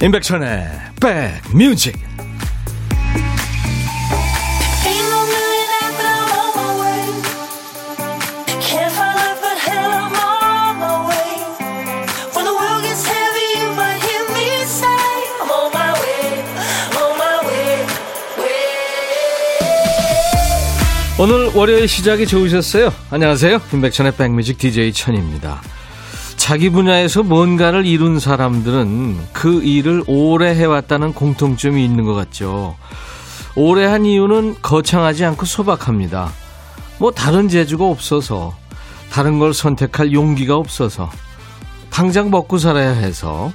[0.00, 0.68] 임백천의
[1.00, 1.98] 백뮤직
[21.20, 22.92] 오늘 월요일 시작이 좋으셨어요?
[23.10, 23.60] 안녕하세요.
[23.72, 25.60] 임백천의 백뮤직 DJ 천입니다.
[26.48, 32.74] 자기 분야에서 뭔가를 이룬 사람들은 그 일을 오래 해왔다는 공통점이 있는 것 같죠.
[33.54, 36.32] 오래 한 이유는 거창하지 않고 소박합니다.
[36.96, 38.56] 뭐 다른 재주가 없어서,
[39.10, 41.10] 다른 걸 선택할 용기가 없어서,
[41.90, 43.52] 당장 먹고 살아야 해서.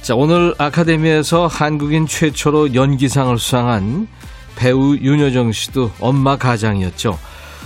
[0.00, 4.08] 자, 오늘 아카데미에서 한국인 최초로 연기상을 수상한
[4.56, 7.18] 배우 윤여정 씨도 엄마 가장이었죠.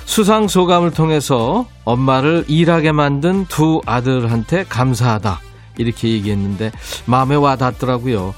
[0.08, 5.38] 수상 소감을 통해서 엄마를 일하게 만든 두 아들한테 감사하다.
[5.76, 6.72] 이렇게 얘기했는데
[7.04, 8.34] 마음에 와 닿더라고요.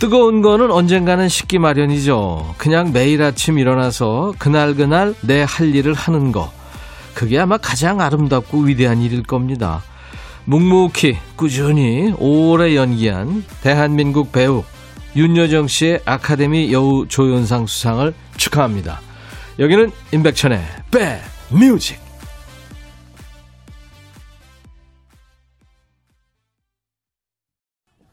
[0.00, 2.56] 뜨거운 거는 언젠가는 식기 마련이죠.
[2.58, 6.50] 그냥 매일 아침 일어나서 그날그날 내 할 일을 하는 거.
[7.14, 9.82] 그게 아마 가장 아름답고 위대한 일일 겁니다.
[10.44, 14.64] 묵묵히 꾸준히 오래 연기한 대한민국 배우
[15.14, 19.00] 윤여정 씨의 아카데미 여우 조연상 수상을 축하합니다.
[19.60, 20.58] 여기는 임백천의
[21.50, 21.98] 백뮤직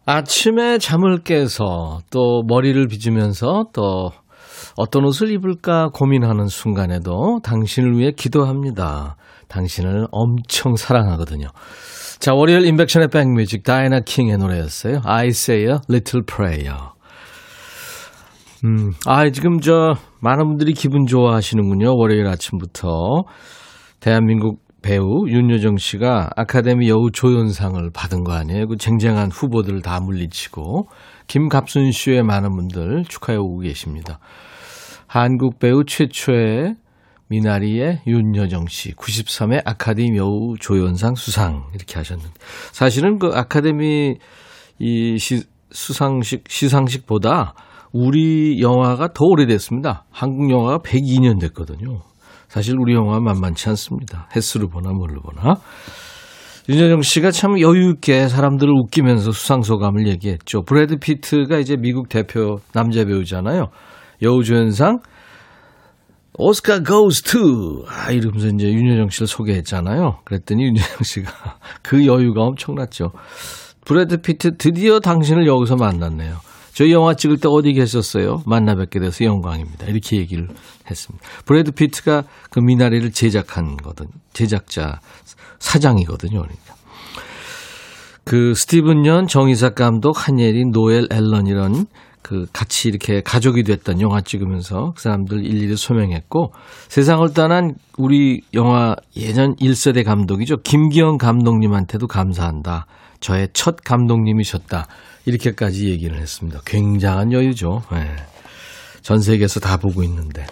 [0.05, 4.11] 아침에 잠을 깨서 또 머리를 빗으면서 또
[4.75, 9.15] 어떤 옷을 입을까 고민하는 순간에도 당신을 위해 기도합니다.
[9.47, 11.47] 당신을 엄청 사랑하거든요.
[12.19, 14.99] 자, 월요일 인백션의 백뮤직 다이나 킹의 노래였어요.
[15.05, 16.96] I say a little prayer.
[18.65, 21.95] 음, 아, 지금 저, 많은 분들이 기분 좋아하시는군요.
[21.95, 23.23] 월요일 아침부터.
[23.99, 28.67] 대한민국 배우 윤여정 씨가 아카데미 여우 조연상을 받은 거 아니에요?
[28.67, 30.87] 그 쟁쟁한 후보들을 다 물리치고
[31.27, 34.19] 김갑순 씨의 많은 분들 축하해 오고 계십니다.
[35.07, 36.75] 한국 배우 최초의
[37.29, 42.33] 미나리의 윤여정 씨 93회 아카데미 여우 조연상 수상 이렇게 하셨는데
[42.71, 44.15] 사실은 그 아카데미
[44.79, 47.53] 이 시, 수상식 시상식보다
[47.91, 50.05] 우리 영화가 더 오래됐습니다.
[50.11, 52.01] 한국 영화가 102년 됐거든요.
[52.47, 54.27] 사실 우리 영화 만만치 않습니다.
[54.35, 55.55] 횟수를 보나 뭘로 보나.
[56.69, 60.63] 윤여정 씨가 참 여유 있게 사람들을 웃기면서 수상 소감을 얘기했죠.
[60.63, 63.67] 브래드 피트가 이제 미국 대표 남자 배우잖아요.
[64.21, 64.99] 여우조연상
[66.37, 70.19] 오스카 goes to 아 이러면서 이제 윤여정 씨를 소개했잖아요.
[70.25, 71.31] 그랬더니 윤여정 씨가
[71.83, 73.11] 그 여유가 엄청났죠.
[73.85, 76.46] 브래드 피트 드디어 당신을 여기서 만났네요.
[76.77, 78.43] 저희 영화 찍을 때 어디 계셨어요?
[78.45, 79.87] 만나 뵙게 돼서 영광입니다.
[79.87, 80.47] 이렇게 얘기를
[80.87, 81.25] 했습니다.
[81.43, 84.99] 브래드 피트가 그 미나리를 제작한 거든 제작자
[85.57, 86.39] 사장이거든요.
[86.39, 86.75] 그러니까.
[88.25, 91.87] 그 스티븐 연, 정이삭 감독, 한예리, 노엘 앨런 이런
[92.21, 96.51] 그 같이 이렇게 가족이 됐던 영화 찍으면서 그 사람들 일일이 호명했고
[96.89, 100.57] 세상을 떠난 우리 영화 예전 1세대 감독이죠.
[100.57, 102.85] 김기영 감독님한테도 감사한다.
[103.19, 104.87] 저의 첫 감독님이셨다.
[105.25, 106.59] 이렇게까지 얘기를 했습니다.
[106.65, 107.81] 굉장한 여유죠.
[107.91, 108.15] 네.
[109.01, 110.45] 전 세계에서 다 보고 있는데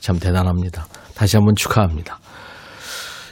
[0.00, 0.86] 참 대단합니다.
[1.14, 2.18] 다시 한번 축하합니다.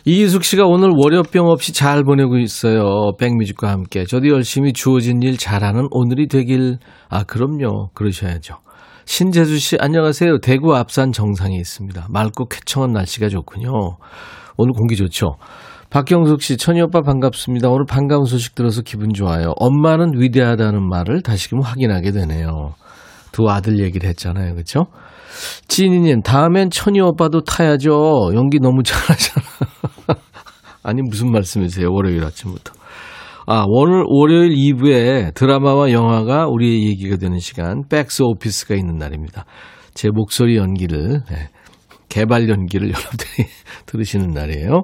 [0.04, 3.12] 이희숙 씨가 오늘 월요병 없이 잘 보내고 있어요.
[3.18, 4.04] 백뮤직과 함께.
[4.04, 6.78] 저도 열심히 주어진 일 잘하는 오늘이 되길.
[7.08, 7.90] 아, 그럼요.
[7.94, 8.56] 그러셔야죠.
[9.04, 10.38] 신재수 씨, 안녕하세요.
[10.40, 12.06] 대구 앞산 정상에 있습니다.
[12.10, 13.70] 맑고 쾌청한 날씨가 좋군요.
[14.56, 15.36] 오늘 공기 좋죠?
[15.92, 17.68] 박경숙 씨, 천희 오빠 반갑습니다.
[17.68, 19.52] 오늘 반가운 소식 들어서 기분 좋아요.
[19.56, 22.72] 엄마는 위대하다는 말을 다시금 확인하게 되네요.
[23.30, 24.54] 두 아들 얘기를 했잖아요.
[24.54, 24.86] 그렇죠?
[25.68, 28.30] 지니님, 다음엔 천희 오빠도 타야죠.
[28.32, 29.44] 연기 너무 잘하잖아.
[30.82, 31.88] 아니, 무슨 말씀이세요?
[31.92, 32.72] 월요일 아침부터.
[33.46, 39.44] 아, 오늘 월요일 2부에 드라마와 영화가 우리의 얘기가 되는 시간, 백스 오피스가 있는 날입니다.
[39.92, 41.48] 제 목소리 연기를, 네,
[42.12, 43.48] 개발 연기를 여러분들이
[43.86, 44.82] 들으시는 날이에요.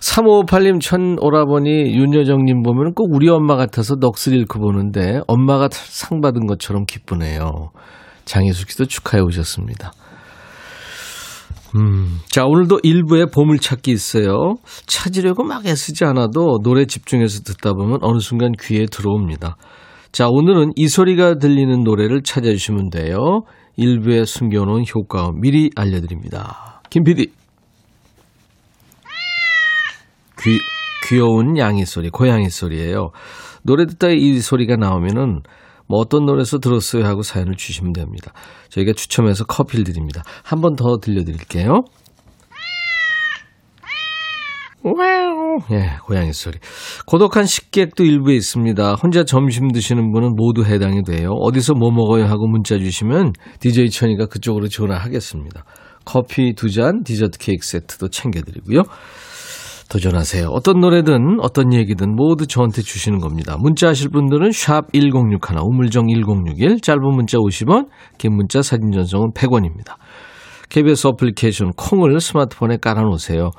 [0.00, 6.46] 3558님 천 오라버니 윤여정님 보면 꼭 우리 엄마 같아서 넋을 잃고 보는데 엄마가 상 받은
[6.46, 7.72] 것처럼 기쁘네요.
[8.24, 9.92] 장혜숙 씨도 축하해 오셨습니다.
[11.76, 14.54] 음, 자, 오늘도 일부에 보물찾기 있어요.
[14.86, 19.56] 찾으려고 막 애쓰지 않아도 노래 집중해서 듣다 보면 어느 순간 귀에 들어옵니다.
[20.10, 23.42] 자, 오늘은 이 소리가 들리는 노래를 찾아주시면 돼요.
[23.76, 26.82] 일부에 숨겨놓은 효과 미리 알려드립니다.
[26.90, 27.32] 김 PD.
[30.42, 30.58] 귀,
[31.08, 33.10] 귀여운 양이 소리, 고양이 소리예요.
[33.62, 35.40] 노래 듣다 이 소리가 나오면은
[35.86, 38.32] 뭐 어떤 노래에서 들었어요 하고 사연을 주시면 됩니다.
[38.70, 40.22] 저희가 추첨해서 커피를 드립니다.
[40.44, 41.82] 한 번 더 들려드릴게요.
[44.82, 45.58] Wow.
[45.72, 46.58] 예, 고양이 소리.
[47.06, 48.94] 고독한 식객도 일부에 있습니다.
[48.94, 51.30] 혼자 점심 드시는 분은 모두 해당이 돼요.
[51.32, 55.64] 어디서 뭐 먹어요 하고 문자 주시면 DJ 천이가 그쪽으로 전화하겠습니다.
[56.04, 58.82] 커피 두 잔, 디저트 케이크 세트도 챙겨드리고요.
[59.90, 60.46] 도전하세요.
[60.50, 63.56] 어떤 노래든 어떤 얘기든 모두 저한테 주시는 겁니다.
[63.58, 69.96] 문자 하실 분들은 샵 1061, 우물정 1061, 짧은 문자 50원, 긴 문자 사진 전송은 100원입니다.
[70.68, 73.50] KBS 어플리케이션 콩을 스마트폰에 깔아놓으세요.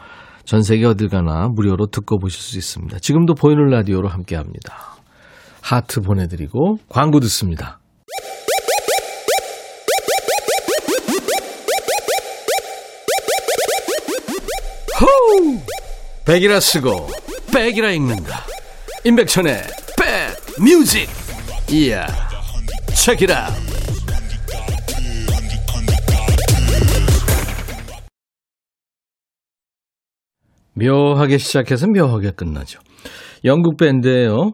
[0.52, 3.00] 전 세계 어딜 가나 무료로 듣고 보실 수 있습니다.
[3.00, 4.98] 지금도 보이는 라디오로 함께 합니다.
[5.62, 7.80] 하트 보내드리고 광고 듣습니다.
[15.00, 15.58] 호우!
[16.26, 17.08] 백이라 쓰고
[17.54, 18.44] 백이라 읽는다.
[19.06, 19.56] 임백천의
[19.98, 21.08] 백 뮤직.
[21.70, 22.06] 이야.
[22.94, 23.48] 책이라.
[30.82, 32.80] 묘하게 시작해서 묘하게 끝나죠.
[33.46, 34.52] 영국 밴드예요.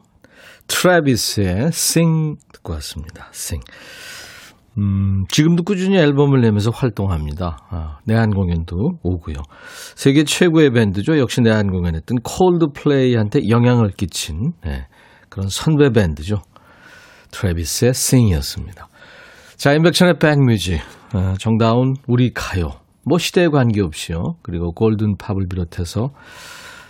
[0.68, 3.29] 트래비스의 Sing 듣고 왔습니다.
[3.33, 3.63] Sing.
[4.77, 7.57] 음, 지금도 꾸준히 앨범을 내면서 활동합니다.
[7.69, 9.38] 아, 내한 공연도 오고요.
[9.95, 11.18] 세계 최고의 밴드죠.
[11.18, 14.85] 역시 내한 공연했던 콜드플레이한테 영향을 끼친 네,
[15.30, 16.41] 그런 선배 밴드죠.
[17.31, 18.88] 트래비스의 Sing이었습니다.
[19.56, 20.80] 자, 임백천의 백뮤직.
[21.13, 22.73] 아, 정다운 우리 가요.
[23.07, 24.36] 뭐 시대에 관계없이요.
[24.42, 26.09] 그리고 골든 팝을 비롯해서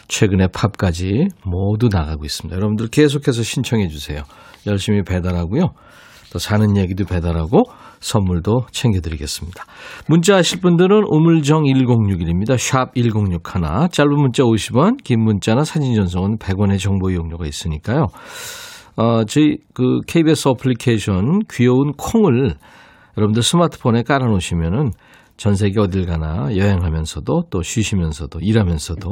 [0.08, 2.56] 최근의 팝까지 모두 나가고 있습니다.
[2.56, 4.24] 여러분들 계속해서 신청해 주세요.
[4.66, 5.74] 열심히 배달하고요.
[6.32, 7.64] 또 사는 얘기도 배달하고
[8.00, 9.64] 선물도 챙겨드리겠습니다.
[10.08, 12.58] 문자 하실 분들은 우물정 1061입니다.
[12.58, 13.90] 샵 1061.
[13.92, 18.08] 짧은 문자 50원, 긴 문자나 사진 전송은 100원의 정보 이용료가 있으니까요.
[18.98, 22.56] 어, 저희 그 KBS 어플리케이션 귀여운 콩을
[23.18, 24.92] 여러분들 스마트폰에 깔아놓으시면은
[25.38, 29.10] 전 세계 어딜 가나 여행하면서도 또 쉬시면서도 일하면서도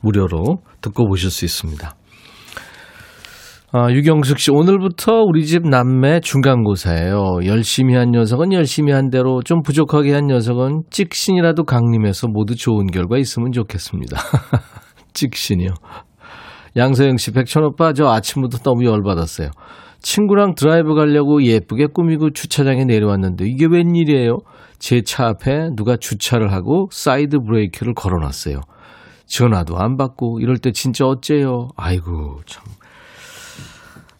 [0.00, 1.94] 무료로 듣고 보실 수 있습니다.
[3.72, 7.44] 아, 유경숙 씨, 오늘부터 우리 집 남매 중간고사예요.
[7.44, 13.16] 열심히 한 녀석은 열심히 한 대로, 좀 부족하게 한 녀석은 찍신이라도 강림해서 모두 좋은 결과
[13.16, 14.16] 있으면 좋겠습니다.
[15.14, 15.68] 찍신이요.
[16.76, 19.50] 양서영 씨, 백천 오빠, 저 아침부터 너무 열받았어요.
[20.00, 24.38] 친구랑 드라이브 가려고 예쁘게 꾸미고 주차장에 내려왔는데 이게 웬일이에요?
[24.80, 28.60] 제 차 앞에 누가 주차를 하고 사이드 브레이크를 걸어놨어요.
[29.26, 31.68] 전화도 안 받고 이럴 때 진짜 어째요?
[31.76, 32.64] 아이고 참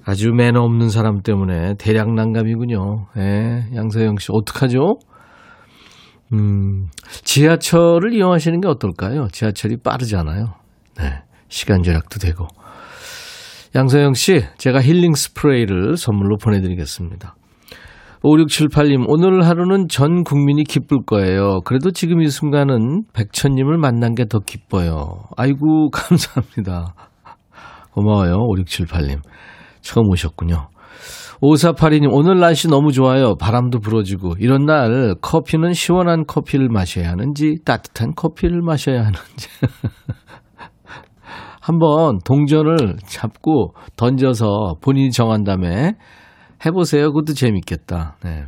[0.05, 3.07] 아주 매너 없는 사람 때문에 대략 난감이군요.
[3.17, 4.99] 예, 양서영 씨 어떡하죠?
[6.33, 6.87] 음,
[7.25, 9.29] 지하철을 이용하시는 게 어떨까요?
[9.33, 10.55] 지하철이 빠르잖아요.
[10.99, 12.47] 네, 시간 절약도 되고.
[13.75, 17.35] 양서영 씨, 제가 힐링 스프레이를 선물로 보내드리겠습니다.
[18.23, 21.61] 5678님, 오늘 하루는 전 국민이 기쁠 거예요.
[21.65, 25.25] 그래도 지금 이 순간은 백천님을 만난 게 더 기뻐요.
[25.37, 26.95] 아이고, 감사합니다.
[27.93, 29.21] 고마워요, 5678님.
[29.81, 30.69] 처음 오셨군요.
[31.41, 33.35] 5482님, 오늘 날씨 너무 좋아요.
[33.37, 34.35] 바람도 불어주고.
[34.39, 39.49] 이런 날 커피는 시원한 커피를 마셔야 하는지, 따뜻한 커피를 마셔야 하는지.
[41.63, 45.95] 한번 동전을 잡고 던져서 본인이 정한 다음에
[46.65, 47.13] 해보세요.
[47.13, 48.17] 그것도 재밌겠다.
[48.25, 48.45] 네.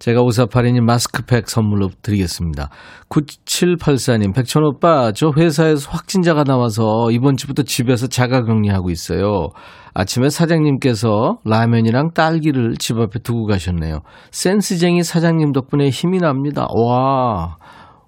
[0.00, 2.70] 제가 오사파리님 마스크팩 선물로 드리겠습니다.
[3.10, 9.48] 9784님, 백천오빠, 저 회사에서 확진자가 나와서 이번 주부터 집에서 자가 격리하고 있어요.
[9.92, 14.00] 아침에 사장님께서 라면이랑 딸기를 집 앞에 두고 가셨네요.
[14.30, 16.66] 센스쟁이 사장님 덕분에 힘이 납니다.
[16.74, 17.56] 와,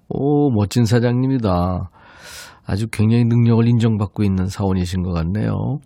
[0.09, 1.91] 오, 멋진 사장님이다.
[2.65, 5.77] 아주 굉장히 능력을 인정받고 있는 사원이신 것 같네요.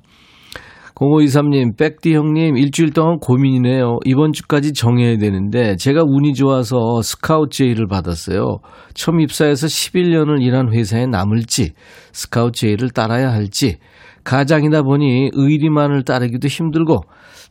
[0.99, 3.99] 0523님, 백디 형님, 일주일 동안 고민이네요.
[4.05, 8.59] 이번 주까지 정해야 되는데, 제가 운이 좋아서 스카우트 제의를 받았어요.
[8.95, 11.73] 처음 입사해서 11년을 일한 회사에 남을지,
[12.13, 13.77] 스카우트 제의를 따라야 할지,
[14.23, 17.01] 가장이다 보니 의리만을 따르기도 힘들고,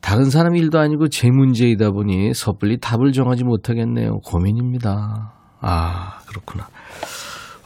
[0.01, 4.19] 다른 사람 일도 아니고 제 문제이다 보니 섣불리 답을 정하지 못하겠네요.
[4.25, 5.33] 고민입니다.
[5.61, 6.67] 아, 그렇구나.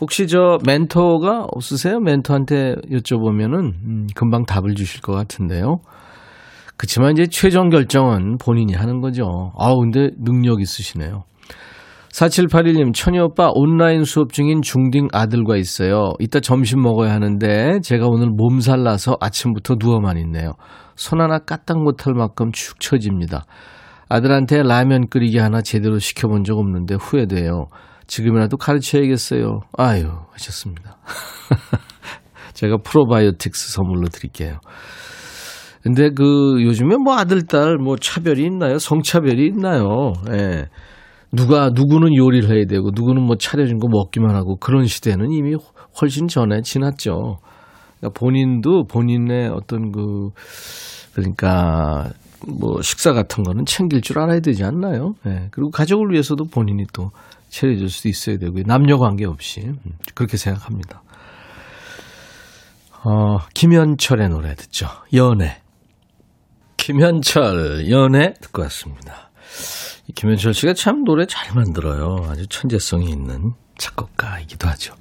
[0.01, 2.01] 혹시 저 멘토가 없으세요?
[2.01, 5.81] 멘토한테 여쭤보면은 음, 금방 답을 주실 것 같은데요.
[6.77, 9.53] 그렇지만 이제 최종 결정은 본인이 하는 거죠.
[9.59, 11.25] 아, 근데 능력 있으시네요.
[12.13, 16.15] 4781님, 천희 오빠 온라인 수업 중인 중딩 아들과 있어요.
[16.19, 20.53] 이따 점심 먹어야 하는데 제가 오늘 몸살 나서 아침부터 누워만 있네요.
[20.97, 23.45] 손 하나 까딱 못할 만큼 축 처집니다.
[24.09, 27.67] 아들한테 라면 끓이기 하나 제대로 시켜본 적 없는데 후회돼요.
[28.11, 29.61] 지금이라도 가르쳐야겠어요.
[29.79, 30.97] 아유, 하셨습니다.
[32.55, 34.59] 제가 프로바이오틱스 선물로 드릴게요.
[35.83, 38.79] 근데 그 요즘에 뭐 아들, 딸 뭐 차별이 있나요?
[38.79, 40.13] 성차별이 있나요?
[40.33, 40.67] 예.
[41.33, 45.55] 누가 누구는 요리를 해야 되고 누구는 뭐 차려준 거 먹기만 하고 그런 시대는 이미
[46.01, 47.39] 훨씬 전에 지났죠.
[48.01, 50.31] 그러니까 본인도 본인의 어떤 그
[51.15, 52.11] 그러니까
[52.49, 55.15] 뭐 식사 같은 거는 챙길 줄 알아야 되지 않나요?
[55.27, 55.47] 예.
[55.53, 57.11] 그리고 가족을 위해서도 본인이 또
[57.51, 59.79] 차려줄 수도 있어야 되고 남녀 관계 없이 음,
[60.15, 61.03] 그렇게 생각합니다.
[63.05, 64.87] 어, 김현철의 노래 듣죠.
[65.15, 65.61] 연애.
[66.77, 69.31] 김현철 연애 듣고 왔습니다.
[70.15, 72.27] 김현철 씨가 참 노래 잘 만들어요.
[72.29, 74.95] 아주 천재성이 있는 작곡가이기도 하죠.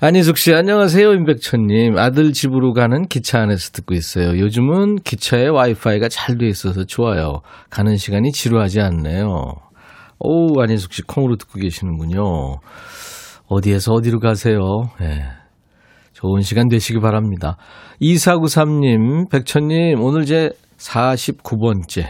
[0.00, 1.12] 안희숙 씨, 안녕하세요.
[1.12, 1.98] 임백천님.
[1.98, 4.38] 아들 집으로 가는 기차 안에서 듣고 있어요.
[4.38, 7.42] 요즘은 기차에 와이파이가 잘 돼 있어서 좋아요.
[7.68, 9.54] 가는 시간이 지루하지 않네요.
[10.20, 12.60] 오, 안희숙 씨, 콩으로 듣고 계시는군요.
[13.46, 14.60] 어디에서 어디로 가세요?
[15.00, 15.06] 예.
[15.06, 15.22] 네.
[16.12, 17.56] 좋은 시간 되시기 바랍니다.
[18.02, 22.06] 2493님, 백천님, 오늘 제 49번째.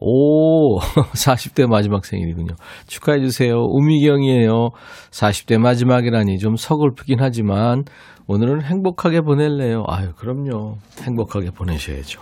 [0.00, 0.80] 오,
[1.14, 2.54] 40대 마지막 생일이군요.
[2.86, 3.54] 축하해주세요.
[3.54, 4.70] 우미경이에요.
[5.10, 7.84] 40대 마지막이라니 좀 서글프긴 하지만
[8.26, 9.84] 오늘은 행복하게 보낼래요.
[9.86, 10.76] 아유, 그럼요.
[11.02, 12.20] 행복하게 보내셔야죠.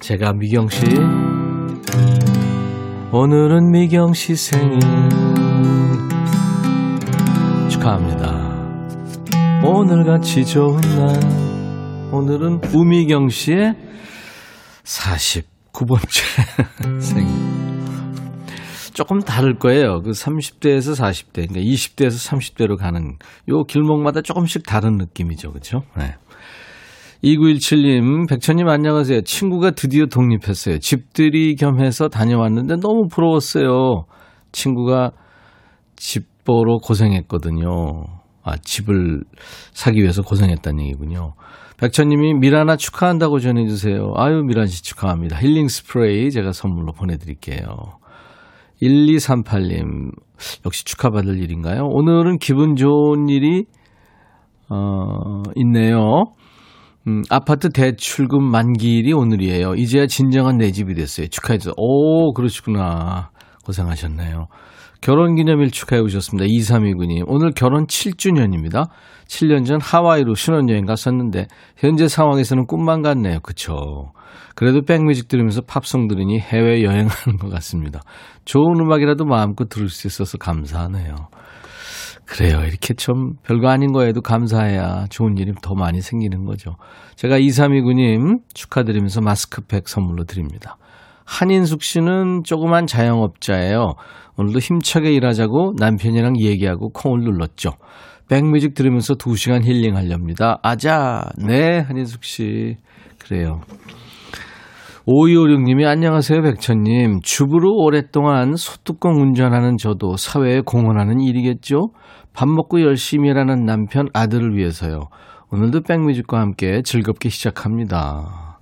[0.00, 0.84] 제가 미경 씨.
[3.16, 4.80] 오늘은 미경 씨 생일.
[7.70, 8.34] 축하합니다.
[9.62, 11.20] 오늘같이 좋은 날.
[12.12, 13.76] 오늘은 우미경 씨의
[14.82, 16.22] 49번째
[17.00, 17.32] 생일.
[18.94, 20.02] 조금 다를 거예요.
[20.02, 23.16] 그 30대에서 40대, 그러니까 20대에서 30대로 가는
[23.48, 25.50] 요 길목마다 조금씩 다른 느낌이죠.
[25.50, 25.84] 그렇죠?
[25.96, 26.16] 네.
[27.24, 29.22] 2917님, 백천님 안녕하세요.
[29.22, 30.78] 친구가 드디어 독립했어요.
[30.78, 34.04] 집들이 겸해서 다녀왔는데 너무 부러웠어요.
[34.52, 35.12] 친구가
[35.96, 38.04] 집 보러 고생했거든요.
[38.42, 39.22] 아, 집을
[39.72, 41.32] 사기 위해서 고생했다는 얘기군요.
[41.78, 44.12] 백천님이 미라나 축하한다고 전해주세요.
[44.16, 45.38] 아유, 미란 씨 축하합니다.
[45.40, 47.64] 힐링 스프레이 제가 선물로 보내드릴게요.
[48.82, 50.10] 1238님,
[50.66, 51.86] 역시 축하받을 일인가요?
[51.86, 53.64] 오늘은 기분 좋은 일이,
[54.68, 56.34] 어, 있네요.
[57.06, 59.74] 음, 아파트 대출금 만기일이 오늘이에요.
[59.74, 61.26] 이제야 진정한 내 집이 됐어요.
[61.26, 61.74] 축하해주세요.
[61.76, 63.30] 오, 그러시구나.
[63.64, 64.46] 고생하셨네요.
[65.02, 66.46] 결혼 기념일 축하해 오셨습니다.
[66.46, 67.24] 2329님.
[67.26, 68.88] 오늘 결혼 7주년입니다.
[69.26, 71.46] 7년 전 하와이로 신혼여행 갔었는데
[71.76, 73.40] 현재 상황에서는 꿈만 같네요.
[73.40, 73.74] 그쵸?
[74.54, 78.00] 그래도 백뮤직 들으면서 팝송 들으니 해외여행하는 것 같습니다.
[78.46, 81.14] 좋은 음악이라도 마음껏 들을 수 있어서 감사하네요.
[82.26, 82.64] 그래요.
[82.64, 86.76] 이렇게 좀 별거 아닌 거에도 감사해야 좋은 일이 더 많이 생기는 거죠.
[87.16, 90.76] 제가 2329님 축하드리면서 마스크팩 선물로 드립니다.
[91.26, 93.94] 한인숙 씨는 조그만 자영업자예요.
[94.36, 97.70] 오늘도 힘차게 일하자고 남편이랑 얘기하고 콩을 눌렀죠.
[98.28, 100.58] 백뮤직 들으면서 2시간 힐링하렵니다.
[100.62, 102.76] 아자, 네, 한인숙 씨.
[103.18, 103.60] 그래요.
[105.06, 107.20] 5256님이 안녕하세요, 백천님.
[107.22, 111.90] 주부로 오랫동안 소뚜껑 운전하는 저도 사회에 공헌하는 일이겠죠?
[112.32, 115.08] 밥 먹고 열심히 일하는 남편, 아들을 위해서요.
[115.52, 118.58] 오늘도 백뮤직과 함께 즐겁게 시작합니다.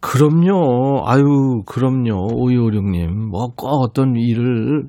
[0.00, 1.04] 그럼요.
[1.06, 2.28] 아유, 그럼요.
[2.34, 3.08] 5256님.
[3.30, 4.84] 뭐, 꼭 어떤 일을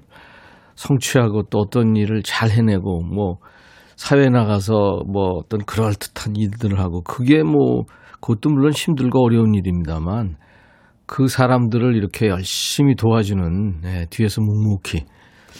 [0.76, 3.38] 성취하고 또 어떤 일을 잘 해내고, 뭐,
[3.96, 7.86] 사회에 나가서 뭐 어떤 그럴듯한 일들을 하고, 그게 뭐,
[8.20, 10.38] 그것도 물론 힘들고 어려운 일입니다만,
[11.06, 15.06] 그 사람들을 이렇게 열심히 도와주는, 네, 뒤에서 묵묵히.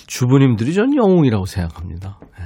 [0.08, 2.20] 주부님들이 전 영웅이라고 생각합니다.
[2.38, 2.46] 네.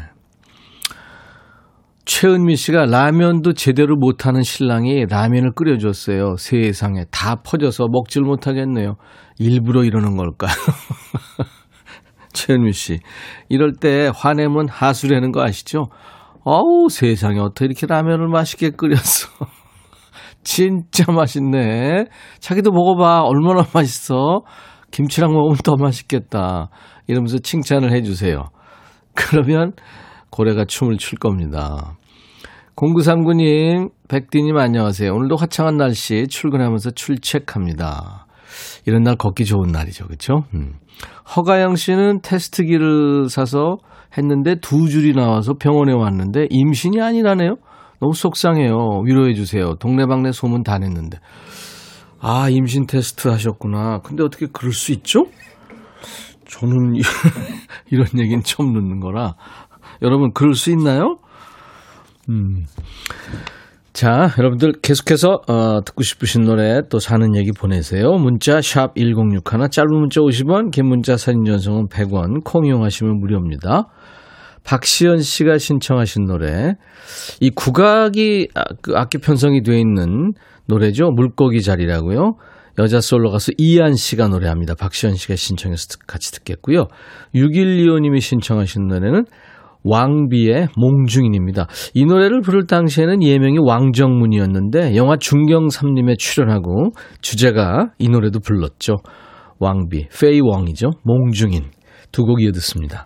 [2.06, 6.36] 최은미 씨가 라면도 제대로 못하는 신랑이 라면을 끓여줬어요.
[6.38, 8.96] 세상에 다 퍼져서 먹질 못하겠네요.
[9.38, 10.52] 일부러 이러는 걸까요?
[12.34, 13.00] 최은미 씨.
[13.50, 15.86] 이럴 때 화내면 하수라는 거 아시죠?
[16.44, 19.30] 어우, 세상에 어떻게 이렇게 라면을 맛있게 끓였어.
[20.44, 22.06] 진짜 맛있네.
[22.40, 23.22] 자기도 먹어봐.
[23.24, 24.42] 얼마나 맛있어.
[24.92, 26.70] 김치랑 먹으면 더 맛있겠다.
[27.08, 28.50] 이러면서 칭찬을 해주세요.
[29.16, 29.74] 그러면
[30.30, 31.98] 고래가 춤을 출 겁니다.
[32.76, 35.12] 0939님, 백디님 안녕하세요.
[35.14, 38.26] 오늘도 화창한 날씨 출근하면서 출첵합니다.
[38.86, 40.06] 이런 날 걷기 좋은 날이죠.
[40.08, 40.46] 그렇죠?
[40.54, 40.76] 음.
[41.36, 43.78] 허가영 씨는 테스트기를 사서
[44.18, 47.56] 했는데 두 줄이 나와서 병원에 왔는데 임신이 아니라네요.
[48.02, 49.04] 너무 속상해요.
[49.06, 49.76] 위로해 주세요.
[49.76, 51.20] 동네방네 소문 다 냈는데.
[52.20, 54.00] 아, 임신 테스트 하셨구나.
[54.04, 55.26] 근데 어떻게 그럴 수 있죠?
[56.48, 56.96] 저는
[57.92, 59.36] 이런 얘기는 처음 듣는 거라.
[60.02, 61.18] 여러분, 그럴 수 있나요?
[62.28, 62.66] 음.
[63.94, 68.14] 자, 여러분들 계속해서 어, 듣고 싶으신 노래 또 사는 얘기 보내세요.
[68.14, 73.90] 문자 샵 1061, 짧은 문자 50원, 긴 문자 사진 전송은 100원, 콩 이용하시면 무료입니다.
[74.64, 76.76] 박시연 씨가 신청하신 노래.
[77.40, 80.34] 이 국악이 아, 그 악기 편성이 되어 있는
[80.68, 81.12] 노래죠.
[81.12, 82.36] 물고기 자리라고요.
[82.80, 84.76] 여자 솔로 가수 이한 씨가 노래합니다.
[84.76, 86.88] 박시현 씨가 신청해서 같이 듣겠고요.
[87.36, 89.26] 6125님이 신청하신 노래는
[89.84, 91.68] 왕비의 몽중인입니다.
[91.96, 96.92] 이 노래를 부를 당시에는 예명이 왕정문이었는데 영화 중경삼님에 출연하고
[97.22, 98.98] 주제가 이 노래도 불렀죠.
[99.60, 100.92] 왕비, 페이 왕이죠.
[101.04, 101.64] 몽중인
[102.12, 103.06] 두 곡 이어 듣습니다.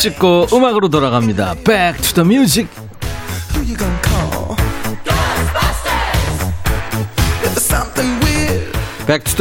[0.00, 1.56] 찍고 음악으로 돌아갑니다.
[1.64, 2.68] Back to the music.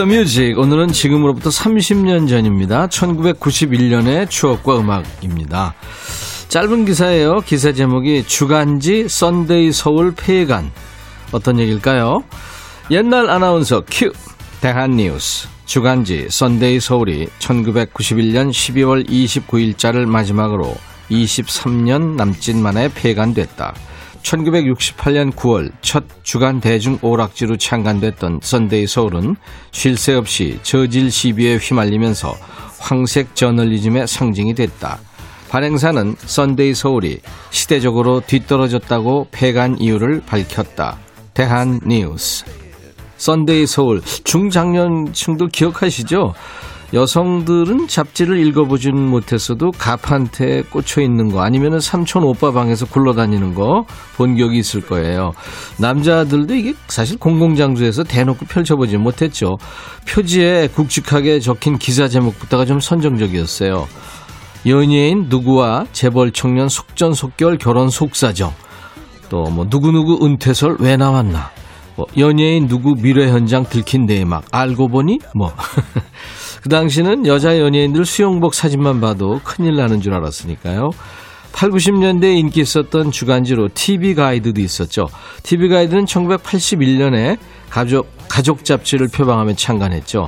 [0.01, 0.53] Music.
[0.57, 2.87] 오늘은 지금으로부터 30년 전입니다.
[2.87, 5.75] 1991년의 추억과 음악입니다.
[6.49, 7.41] 짧은 기사예요.
[7.41, 10.71] 기사 제목이 주간지 썬데이 서울 폐간.
[11.31, 12.23] 어떤 얘기일까요?
[12.91, 14.11] 옛날 아나운서 큐
[14.61, 20.75] 대한뉴스 주간지 썬데이 서울이 1991년 12월 29일자를 마지막으로
[21.09, 23.73] 23년 남짓 만에 폐간됐다.
[24.21, 29.37] 1968년 9월 첫 주간 대중 오락지로 창간됐던 썬데이 서울은
[29.71, 32.35] 쉴 새 없이 저질 시비에 휘말리면서
[32.79, 34.99] 황색 저널리즘의 상징이 됐다.
[35.49, 40.97] 발행사는 썬데이 서울이 시대적으로 뒤떨어졌다고 폐간 이유를 밝혔다.
[41.33, 42.43] 대한 뉴스.
[43.19, 46.33] 썬데이 서울 중장년층도 기억하시죠?
[46.91, 53.85] 여성들은 잡지를 읽어보진 못했어도 가판대에 꽂혀 있는 거 아니면 삼촌 오빠 방에서 굴러다니는 거
[54.17, 55.33] 본 기억이 있을 거예요.
[55.77, 59.57] 남자들도 이게 사실 공공장소에서 대놓고 펼쳐보지 못했죠.
[60.07, 63.87] 표지에 굵직하게 적힌 기사 제목부터가 좀 선정적이었어요.
[64.65, 68.51] 연예인 누구와 재벌 청년 속전속결 결혼 속사정
[69.29, 71.51] 또 뭐 누구누구 은퇴설 왜 나왔나
[71.99, 75.51] 뭐 연예인 누구 미래 현장 들킨 내막 알고 보니 뭐
[76.63, 80.91] 그 당시는 여자 연예인들 수영복 사진만 봐도 큰일 나는 줄 알았으니까요.
[81.51, 85.07] 8, 90년대에 인기 있었던 주간지로 TV 가이드도 있었죠.
[85.43, 87.37] TV 가이드는 1981년에
[87.69, 90.27] 가족, 가족 잡지를 표방하며 창간했죠.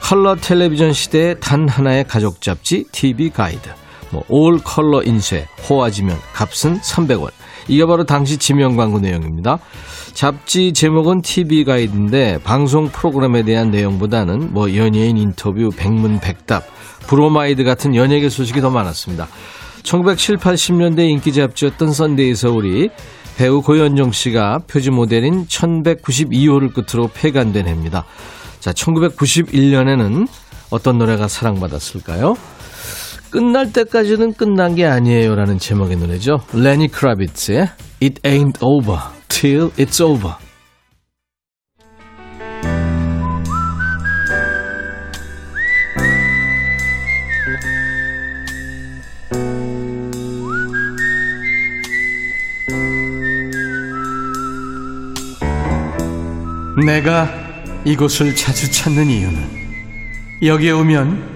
[0.00, 3.68] 컬러 텔레비전 시대의 단 하나의 가족 잡지 TV 가이드.
[4.10, 7.30] 뭐, 올 컬러 인쇄, 호화지면, 값은 300원.
[7.68, 9.58] 이게 바로 당시 지명 광고 내용입니다.
[10.12, 16.64] 잡지 제목은 TV 가이드인데 방송 프로그램에 대한 내용보다는 뭐 연예인 인터뷰, 백문백답,
[17.06, 19.28] 브로마이드 같은 연예계 소식이 더 많았습니다.
[19.82, 22.88] 1970, 80년대 인기 잡지였던 썬데이 서울이
[23.36, 28.04] 배우 고현정 씨가 표지 모델인 1192호를 끝으로 폐간된 해입니다.
[28.60, 30.26] 자, 1991년에는
[30.70, 32.36] 어떤 노래가 사랑받았을까요?
[33.30, 36.38] 끝날 때까지는 끝난 게 아니에요라는 제목의 노래죠.
[36.54, 37.68] 레니 크라비츠의
[38.02, 40.36] It Ain't Over Till It's Over.
[56.84, 57.28] 내가
[57.84, 59.38] 이곳을 자주 찾는 이유는
[60.42, 61.35] 여기에 오면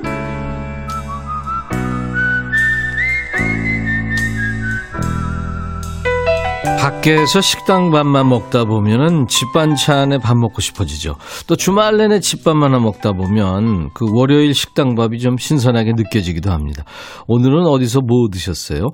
[6.81, 11.15] 밖에서 식당 밥만 먹다 보면은 집 반찬에 밥 먹고 싶어지죠.
[11.45, 16.83] 또 주말 내내 집밥만 먹다 보면 그 월요일 식당 밥이 좀 신선하게 느껴지기도 합니다.
[17.27, 18.87] 오늘은 어디서 뭐 드셨어요?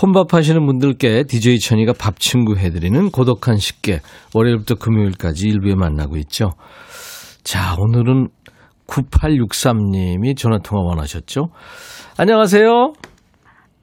[0.00, 4.00] 혼밥 하시는 분들께 DJ 천이가 밥 친구 해드리는 고독한 식객
[4.32, 6.52] 월요일부터 금요일까지 일부에 만나고 있죠.
[7.42, 8.28] 자, 오늘은
[8.86, 11.48] 9863님이 전화통화 원하셨죠?
[12.16, 12.94] 안녕하세요.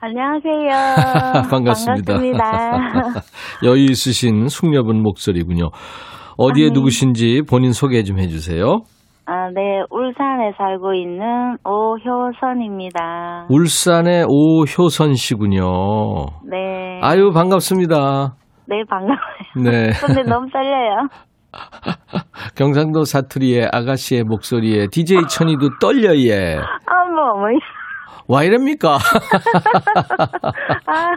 [0.04, 1.46] 안녕하세요.
[1.48, 2.14] 반갑습니다.
[2.14, 3.20] 반갑습니다.
[3.64, 5.70] 여유 있으신 숙녀분 목소리군요.
[6.36, 8.66] 어디에 누구신지 본인 소개 좀 해주세요.
[8.66, 8.80] 어,
[9.26, 13.46] 아, 네, 울산에 살고 있는 오효선입니다.
[13.48, 15.62] 울산의 오효선 씨군요.
[16.50, 16.98] 네.
[17.00, 18.34] 아유, 반갑습니다.
[18.66, 19.16] 네, 반가워요.
[19.62, 19.92] 네.
[20.04, 21.06] 근데 너무 떨려요.
[22.56, 26.56] 경상도 사투리의 아가씨의 목소리에 DJ 천이도 떨려, 예.
[26.56, 27.46] 아, 뭐, 뭐.
[28.28, 28.98] 와 이랍니까?
[30.86, 31.14] 아,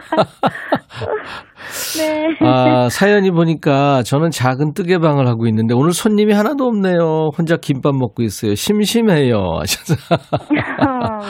[1.98, 2.36] 네.
[2.40, 7.30] 아, 사연이 보니까 저는 작은 뜨개방을 하고 있는데 오늘 손님이 하나도 없네요.
[7.36, 8.54] 혼자 김밥 먹고 있어요.
[8.54, 9.36] 심심해요.
[9.60, 9.94] 하셔서.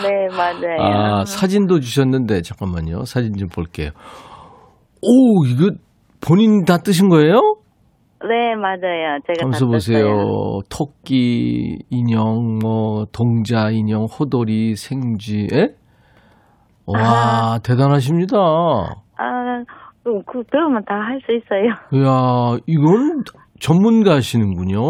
[0.03, 0.81] 네, 맞아요.
[0.81, 3.05] 아, 사진도 주셨는데 잠깐만요.
[3.05, 3.91] 사진 좀 볼게요.
[5.03, 5.71] 오, 이거
[6.21, 7.41] 본인 다 뜨신 거예요?
[8.29, 9.19] 네, 맞아요.
[9.27, 10.61] 제가 다 보세요.
[10.71, 15.49] 토끼 인형, 뭐 동자 인형, 호돌이, 생쥐.
[15.53, 15.69] 에?
[16.87, 18.37] 와, 대단하십니다.
[18.39, 19.63] 아,
[20.05, 21.75] 그, 그 배우면 다 할 수 있어요.
[21.93, 23.23] 이야, 이건
[23.61, 24.81] 전문가시는군요.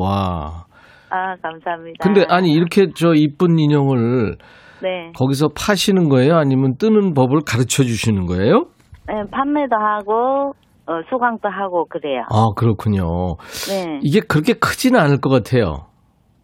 [0.00, 0.64] 와.
[1.10, 1.98] 아, 감사합니다.
[2.02, 4.36] 근데 아니 이렇게 저 이쁜 인형을
[4.82, 5.12] 네.
[5.16, 6.36] 거기서 파시는 거예요?
[6.36, 8.66] 아니면 뜨는 법을 가르쳐 주시는 거예요?
[9.08, 10.52] 네, 판매도 하고,
[10.86, 12.22] 어, 수강도 하고, 그래요.
[12.30, 13.36] 아, 그렇군요.
[13.68, 13.98] 네.
[14.02, 15.86] 이게 그렇게 크지는 않을 것 같아요.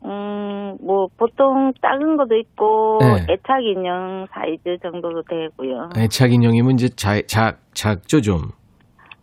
[0.04, 3.32] 음, 뭐, 보통 작은 것도 있고, 네.
[3.32, 5.90] 애착 인형 사이즈 정도도 되고요.
[5.96, 8.38] 애착 인형이면 이제 작, 작, 작죠, 좀.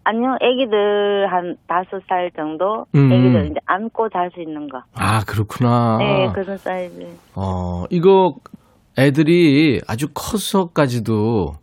[0.06, 2.86] 아니요, 애기들 한 다섯 살 정도?
[2.96, 3.12] 음.
[3.12, 4.82] 애기들 이제 안고 잘 수 있는 거.
[4.96, 5.98] 아, 그렇구나.
[5.98, 7.06] 네, 그런 사이즈.
[7.36, 8.36] 어, 이거
[8.98, 11.54] 애들이 아주 커서까지도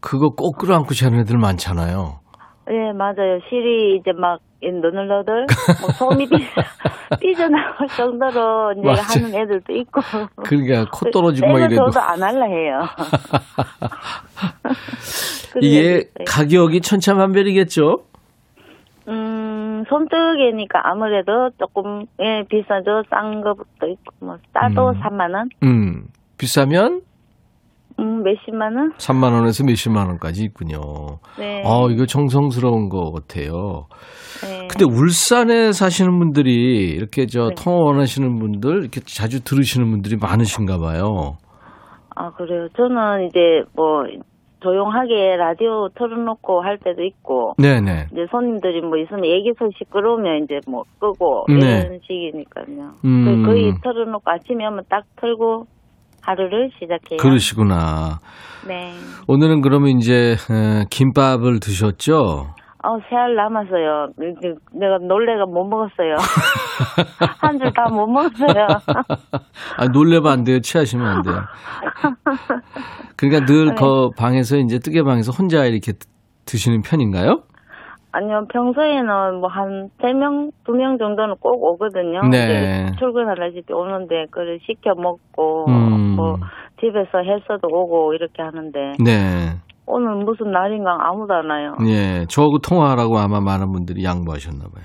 [0.00, 2.20] 그거 꼭 끌어안고 자는 애들 많잖아요.
[2.66, 3.40] 네, 맞아요.
[3.48, 5.46] 실이 이제 막, 이 너늘너들,
[5.80, 6.36] 뭐, 솜이 삐,
[7.20, 9.20] 삐져 나올 정도로 이제 맞아.
[9.20, 10.00] 하는 애들도 있고.
[10.36, 11.90] 그러니까 코 떨어지고 막 이래도.
[11.90, 12.82] 저도 안 할라 해요.
[15.60, 16.02] 이게 있어요.
[16.26, 18.04] 가격이 천차만별이겠죠?
[19.08, 23.02] 음, 손뜨개니까 아무래도 조금, 예, 비싸죠.
[23.10, 25.00] 싼 것도 있고, 뭐, 싸도 음.
[25.02, 25.48] 3만원?
[25.62, 26.06] 음,
[26.38, 27.02] 비싸면
[28.00, 28.92] 음, 몇십만 원?
[28.92, 30.80] 3만 원에서 몇십만 원까지 있군요.
[31.38, 31.62] 네.
[31.64, 33.86] 어, 이거 정성스러운 것 같아요.
[34.42, 34.66] 네.
[34.68, 37.54] 근데 울산에 사시는 분들이 이렇게 저 네.
[37.56, 41.36] 통화 원하시는 분들 이렇게 자주 들으시는 분들이 많으신가 봐요.
[42.16, 42.68] 아, 그래요.
[42.76, 44.04] 저는 이제 뭐,
[44.60, 48.06] 조용하게 라디오 틀어놓고 할 때도 있고, 네네.
[48.12, 51.80] 이제 손님들이 뭐 있으면 얘기소 시끄러우면 이제 뭐 끄고, 네.
[51.80, 52.92] 이런 식이니까요.
[53.04, 53.24] 음.
[53.24, 55.66] 그 거의 틀어놓고 아침에 오면 딱 틀고
[56.24, 57.18] 하루를 시작해요.
[57.18, 58.20] 그러시구나.
[58.66, 58.94] 네.
[59.26, 62.54] 오늘은 그러면 이제 에, 김밥을 드셨죠?
[62.86, 64.08] 어, 세알 남았어요.
[64.72, 66.16] 내가 놀래가 못 먹었어요.
[67.40, 68.66] 한 줄 다 못 먹었어요.
[69.78, 70.60] 아, 놀래면 안 돼요.
[70.60, 71.36] 취하시면 안 돼요.
[73.16, 73.74] 그러니까 늘 네.
[73.78, 76.06] 그 방에서 이제 뜨개 방에서 혼자 이렇게 드-
[76.46, 77.42] 드시는 편인가요?
[78.16, 82.20] 아니요, 평소에는 뭐 한 세 명, 두 명 정도는 꼭 오거든요.
[82.30, 82.86] 네.
[82.86, 86.14] 이제 출근하려 집에 오는데 그걸 시켜 먹고 음.
[86.16, 86.36] 뭐
[86.80, 89.54] 집에서 했어도 오고 이렇게 하는데 네.
[89.86, 91.76] 오늘 무슨 날인가 아무도 안 와요.
[91.88, 92.24] 예.
[92.28, 94.84] 저하고 통화하라고 아마 많은 분들이 양보하셨나 봐요.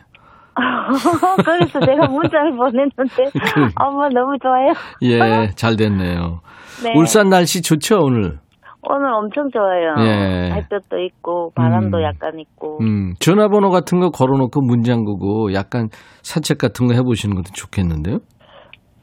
[1.46, 3.24] 그래서 제가 문자를 보냈는데
[3.80, 4.74] 엄마 너무 좋아요.
[5.04, 6.42] 예, 잘 됐네요.
[6.84, 6.94] 네.
[6.98, 8.40] 울산 날씨 좋죠, 오늘?
[8.82, 9.94] 오늘 엄청 좋아요.
[10.00, 10.52] 예.
[10.54, 12.04] 햇볕도 있고 바람도 음.
[12.04, 12.78] 약간 있고.
[12.82, 15.90] 음, 전화번호 같은 거 걸어놓고 문장구고 약간
[16.22, 18.20] 산책 같은 거 해보시는 것도 좋겠는데요?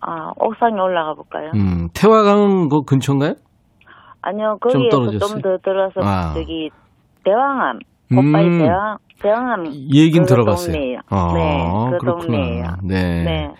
[0.00, 1.50] 아 옥상에 올라가 볼까요?
[1.54, 3.34] 음, 태화강 그 근처인가요?
[4.22, 5.26] 아니요 좀 거기에서?
[5.26, 6.32] 좀 더 들어서 아.
[6.34, 6.70] 저기
[7.24, 7.78] 대왕암
[8.16, 8.58] 오빠이 음.
[8.58, 10.72] 대왕 대왕암 얘긴 그 들어봤어요.
[10.72, 10.98] 동네예요.
[11.10, 12.26] 아, 네, 그 그렇구나.
[12.38, 12.64] 동네예요.
[12.84, 13.24] 네.
[13.24, 13.50] 네.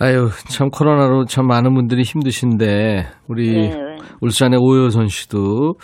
[0.00, 3.87] 아유, 참 코로나로 참 많은 분들이 힘드신데 우리 네, 네.
[4.20, 5.74] 울산의 오효선 씨도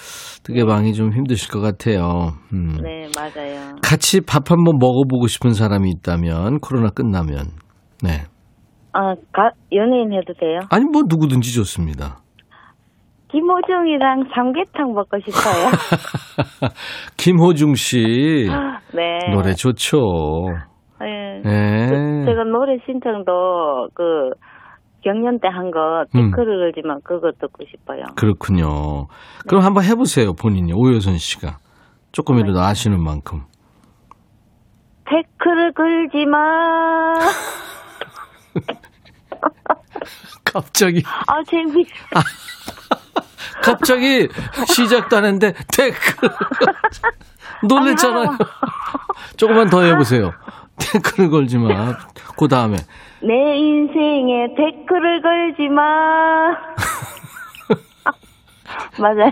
[0.44, 2.32] 뜨개방이 좀 힘드실 것 같아요.
[2.52, 2.76] 음.
[2.82, 3.76] 네, 맞아요.
[3.82, 7.46] 같이 밥 한번 먹어보고 싶은 사람이 있다면 코로나 끝나면
[8.02, 8.24] 네.
[8.92, 10.60] 아, 가, 연예인 해도 돼요?
[10.70, 12.18] 아니 뭐 누구든지 좋습니다.
[13.32, 16.70] 김호중이랑 삼계탕 먹고 싶어요.
[17.16, 18.48] 김호중 씨
[18.94, 19.18] 네.
[19.32, 19.98] 노래 좋죠.
[21.00, 21.40] 네.
[21.44, 21.86] 네.
[21.88, 24.30] 저- 제가 노래 신청도 그
[25.04, 26.30] 경연 때 한거 음.
[26.30, 28.04] 댓글을 걸지만 그거 듣고 싶어요.
[28.16, 29.06] 그렇군요.
[29.46, 31.58] 그럼 한번 해보세요 본인이 오효선 씨가
[32.12, 32.60] 조금이라도 네.
[32.64, 33.42] 아시는 만큼.
[35.04, 36.38] 태클을 걸지 마.
[40.44, 41.84] 갑자기 아, 재미.
[43.62, 44.28] 갑자기
[44.66, 46.30] 시작도 안 했는데 댓글
[47.68, 48.38] 놀랬잖아요.
[49.36, 50.32] 조금만 더 해보세요.
[50.78, 51.96] 댓글을 걸지 마.
[52.36, 52.76] 그 다음에
[53.22, 55.82] 내 인생에 댓글을 걸지 마.
[59.00, 59.30] 맞아요.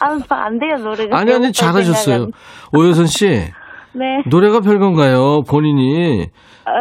[0.00, 1.16] 아, 안 돼요, 노래가.
[1.18, 2.28] 아니 아니 잘하셨어요.
[2.72, 3.26] 오효선 씨
[3.94, 4.22] 네.
[4.26, 5.42] 노래가 별건가요?
[5.42, 6.26] 본인이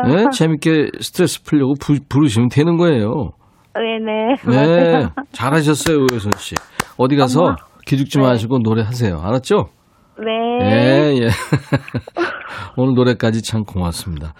[0.07, 3.31] 네, 재밌게 스트레스 풀려고 부, 부르시면 되는 거예요.
[3.73, 4.35] 네네.
[4.47, 6.55] 네, 잘하셨어요, 우효선 씨.
[6.97, 9.19] 어디 가서 기죽지 마시고 노래하세요.
[9.21, 9.69] 알았죠?
[10.25, 10.31] 네.
[10.61, 11.27] 예, 예.
[12.77, 14.33] 오늘 노래까지 참 고맙습니다.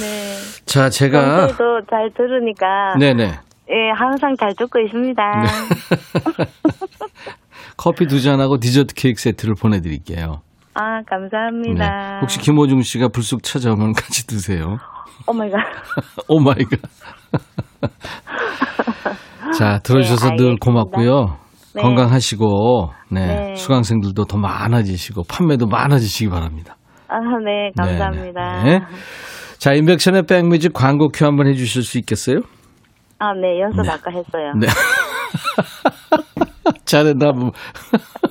[0.00, 0.36] 네.
[0.66, 1.46] 자, 제가.
[1.48, 2.94] 평소에도 잘 들으니까.
[2.98, 3.24] 네네.
[3.24, 5.22] 예, 항상 잘 듣고 있습니다.
[7.76, 10.40] 커피 두 잔하고 디저트 케이크 세트를 보내드릴게요.
[10.74, 11.04] 아, 네.
[11.08, 12.18] 감사합니다.
[12.20, 14.76] 혹시 김호중 씨가 불쑥 찾아오면 같이 드세요.
[15.26, 15.58] Oh my God.
[16.28, 16.80] Oh my God.
[19.58, 20.56] 자, 들어주셔서 네, 늘.
[20.60, 21.38] 고맙고요.
[21.76, 21.82] 네.
[21.82, 23.54] 건강하시고, 네, 네.
[23.54, 26.76] 수강생들도 더 많아지시고, 판매도 많아지시기 바랍니다.
[27.08, 28.62] 아, 네, 감사합니다.
[28.64, 28.84] 네, 네.
[29.58, 32.40] 자, 임백천의 백뮤직 광고 큐 한번 해 주실 수 있겠어요?
[33.18, 33.90] 아, 네, 연습 네.
[33.90, 34.52] 아까 했어요.
[34.58, 34.66] 네.
[36.84, 37.32] 잘한다.
[37.32, 37.52] 뭐.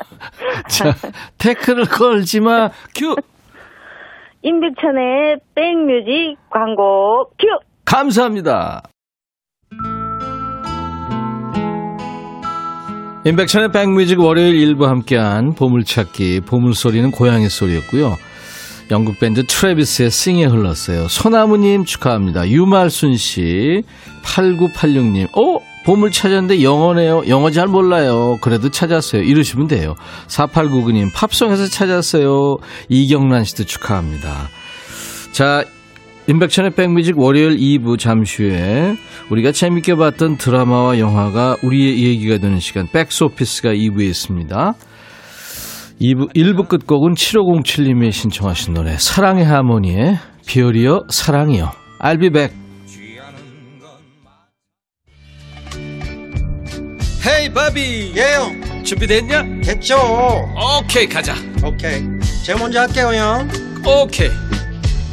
[0.67, 0.93] 자,
[1.37, 2.69] 태클을 걸지 마.
[2.95, 3.15] 큐!
[4.41, 7.47] 임백천의 백뮤직 광고 큐!
[7.85, 8.83] 감사합니다.
[13.27, 18.17] 임백천의 백뮤직 월요일 일부 함께한 보물찾기, 보물소리는 고양이 소리였고요.
[18.91, 21.07] 영국 밴드 트래비스의 Sing이 흘렀어요.
[21.07, 22.47] 소나무님 축하합니다.
[22.47, 23.81] 유말순 씨,
[24.23, 25.57] 8986님, 어?
[25.85, 27.23] 보물 찾았는데 영어네요.
[27.27, 28.37] 영어 잘 몰라요.
[28.41, 29.23] 그래도 찾았어요.
[29.23, 29.95] 이러시면 돼요.
[30.27, 32.57] 4899님, 팝송에서 찾았어요.
[32.89, 34.49] 이경란 씨도 축하합니다.
[35.31, 35.63] 자,
[36.27, 38.97] 임백천의 백뮤직 월요일 2부 잠시 후에
[39.29, 44.73] 우리가 재밌게 봤던 드라마와 영화가 우리의 얘기가 되는 시간 백스오피스가 2부에 있습니다.
[46.01, 51.71] 2부, 1부 끝곡은 7507님이 신청하신 노래 사랑의 하모니의 비어리어 사랑이요.
[51.99, 52.55] I'll be back.
[57.27, 59.61] 헤이 바비 예요 준비됐냐?
[59.63, 59.97] 됐죠
[60.79, 61.33] 오케이 가자
[61.63, 62.03] 오케이
[62.43, 63.49] 제가 먼저 할게요 형
[63.83, 64.29] 오케이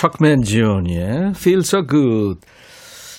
[0.00, 2.40] 척맨 지온이의 Feel So Good.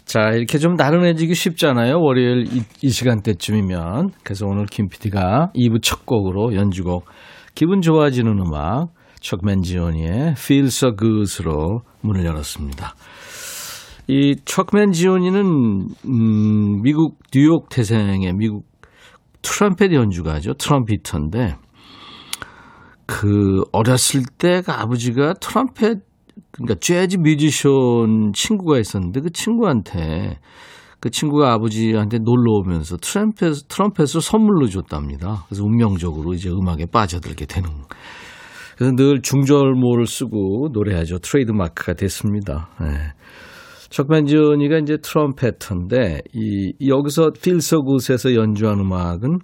[0.03, 1.99] 자 이렇게 좀 나른해지기 쉽잖아요.
[2.01, 4.09] 월요일 이, 이 시간대쯤이면.
[4.23, 7.05] 그래서 오늘 김 PD가 2부 첫 곡으로 연주곡
[7.53, 8.87] 기분 좋아지는 음악
[9.19, 12.95] 척맨 지온이의 Feel So Good으로 문을 열었습니다.
[14.07, 18.65] 이 척맨 지온이는 음, 미국 뉴욕 태생의 미국
[19.43, 21.57] 트럼펫 연주가죠 트럼피터인데
[23.05, 26.10] 그 어렸을 때가 아버지가 트럼펫
[26.51, 30.39] 그러니까 재즈 뮤지션 친구가 있었는데 그 친구한테
[30.99, 35.45] 그 친구가 아버지한테 놀러 오면서 트럼펫 트럼펫을 선물로 줬답니다.
[35.47, 37.69] 그래서 운명적으로 이제 음악에 빠져들게 되는.
[38.77, 41.19] 그래서 늘 중절모를 쓰고 노래하죠.
[41.19, 42.69] 트레이드 마크가 됐습니다.
[42.79, 42.87] 네.
[43.89, 49.39] 척 맨지오니가 이제 트럼페터인데 이 여기서 Feels So Good에서 연주한 음악은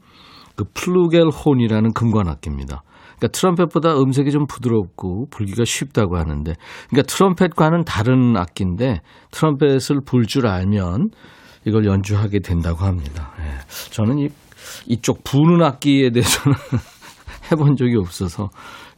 [0.56, 2.84] 그 flugelhorn이라는 금관악기입니다.
[3.18, 6.54] 그러니까 트럼펫보다 음색이 좀 부드럽고 불기가 쉽다고 하는데,
[6.90, 9.02] 그러니까 트럼펫과는 다른 악기인데
[9.32, 11.10] 트럼펫을 불 줄 알면
[11.66, 13.34] 이걸 연주하게 된다고 합니다.
[13.40, 13.60] 예.
[13.92, 14.30] 저는 이
[14.88, 16.56] 이쪽 부는 악기에 대해서는
[17.52, 18.50] 해본 적이 없어서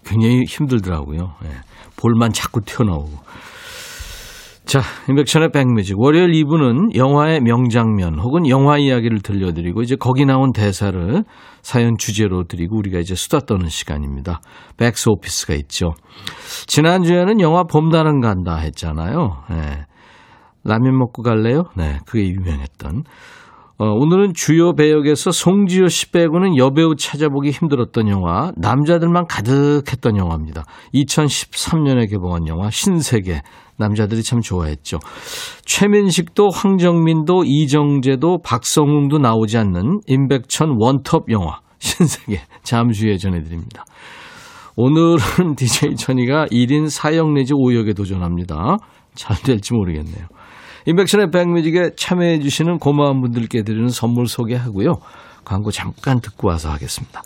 [0.05, 1.35] 굉장히 힘들더라고요.
[1.45, 1.49] 예.
[1.97, 3.11] 볼만 자꾸 튀어나오고.
[4.69, 5.99] 자, 임백천의 백뮤직.
[5.99, 11.23] 월요일 2부는 영화의 명장면 혹은 영화 이야기를 들려드리고 이제 거기 나온 대사를
[11.63, 14.41] 사연 주제로 드리고 우리가 이제 수다 떠는 시간입니다.
[14.77, 15.95] 백스 오피스가 있죠.
[16.67, 19.41] 지난주에는 영화 봄다는 간다 했잖아요.
[19.49, 19.85] 네.
[20.63, 21.63] 라면 먹고 갈래요?
[21.75, 23.05] 네, 그게 유명했던.
[23.79, 30.65] 어, 오늘은 주요 배역에서 송지효 씨 빼고는 여배우 찾아보기 힘들었던 영화, 남자들만 가득했던 영화입니다.
[30.93, 33.41] 2013년에 개봉한 영화 신세계.
[33.79, 34.99] 남자들이 참 좋아했죠.
[35.65, 43.85] 최민식도 황정민도 이정재도 박성웅도 나오지 않는 임백천 원톱 영화 신세계 잠시 후에 전해드립니다.
[44.75, 48.77] 오늘은 DJ 천이가 1인 4역 내지 5역에 도전합니다.
[49.15, 50.27] 잘 될지 모르겠네요.
[50.85, 54.93] 임백천의 백뮤직에 참여해 주시는 고마운 분들께 드리는 선물 소개하고요.
[55.45, 57.21] 광고 잠깐 듣고 와서 하겠습니다.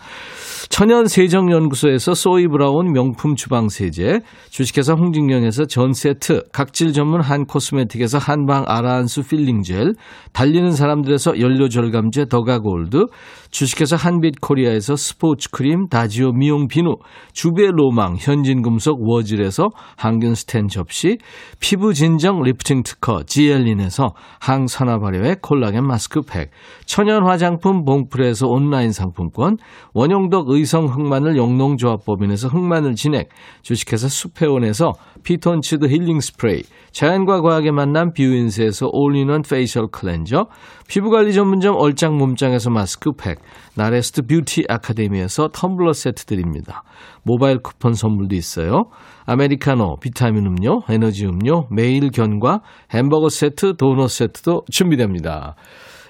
[0.69, 8.17] 천연 세정연구소에서 소이 브라운 명품 주방 세제, 주식회사 홍진경에서 전 세트, 각질 전문 한 코스메틱에서
[8.17, 9.93] 한방 아라한수 peeling gel,
[10.31, 13.05] 달리는 사람들에서 연료 절감제 더가 골드,
[13.51, 16.95] 주식회사 한빛 코리아에서 스포츠 크림 다지오 미용 비누,
[17.33, 21.17] 주베 로망 현진금속 워즐에서 항균 스텐 접시,
[21.59, 26.49] 피부 진정 리프팅 특허 지엘린에서 항산화 발효의 콜라겐 마스크팩,
[26.85, 29.57] 천연 화장품 봉 프레에서 온라인 상품권,
[29.93, 33.29] 원용덕 의성 흑마늘 영농조합법인에서 흑마늘 진액,
[33.63, 40.45] 주식회사 수페온에서 피톤치드 힐링 스프레이, 자연과 과학의 만남 뷰인스에서 all-in-one facial cleanser,
[40.87, 43.39] 피부관리 전문점 얼짱 몸짱에서 마스크팩,
[43.75, 46.83] 나레스트 뷰티 아카데미에서 텀블러 세트 드립니다.
[47.23, 48.83] 모바일 쿠폰 선물도 있어요.
[49.25, 52.59] 아메리카노, 비타민 음료, 에너지 음료, 매일 견과,
[52.91, 55.55] 햄버거 세트, 도넛 세트도 준비됩니다.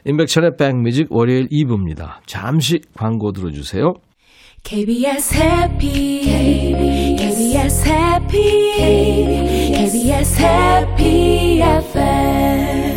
[0.06, 2.18] 임백천의 백뮤직 월요일 2부입니다.
[2.26, 3.94] 잠시 광고 들어주세요.
[4.64, 6.22] KBS 해피
[7.18, 8.42] KBS 해피
[9.74, 12.93] KBS 해피 FM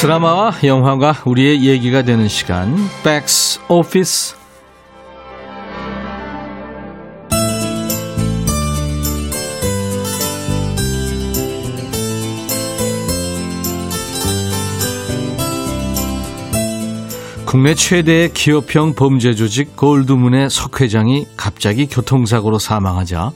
[0.00, 4.34] 드라마와 영화가 우리의 얘기가 되는 시간, 백스 오피스.
[17.44, 23.32] 국내 최대의 기업형 범죄 조직 골드문의 석 회장이 갑자기 교통사고로 사망하자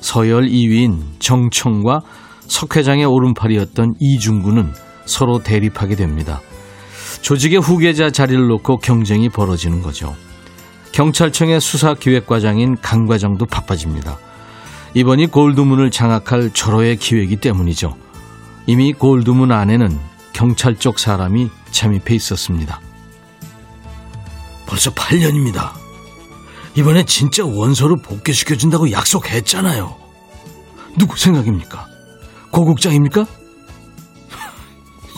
[0.00, 2.02] 서열 2위인 정청과
[2.48, 6.40] 석 회장의 오른팔이었던 이중구는 서로 대립하게 됩니다.
[7.20, 10.16] 조직의 후계자 자리를 놓고 경쟁이 벌어지는 거죠.
[10.92, 14.18] 경찰청의 수사기획과장인 강 과장도 바빠집니다.
[14.94, 17.96] 이번이 골드문을 장악할 절호의 기회이기 때문이죠.
[18.66, 19.98] 이미 골드문 안에는
[20.32, 22.80] 경찰 쪽 사람이 잠입해 있었습니다.
[24.66, 25.72] 벌써 8년입니다.
[26.76, 29.94] 이번에 진짜 원서를 복귀시켜준다고 약속했잖아요.
[30.98, 31.86] 누구 생각입니까?
[32.50, 33.26] 고국장입니까?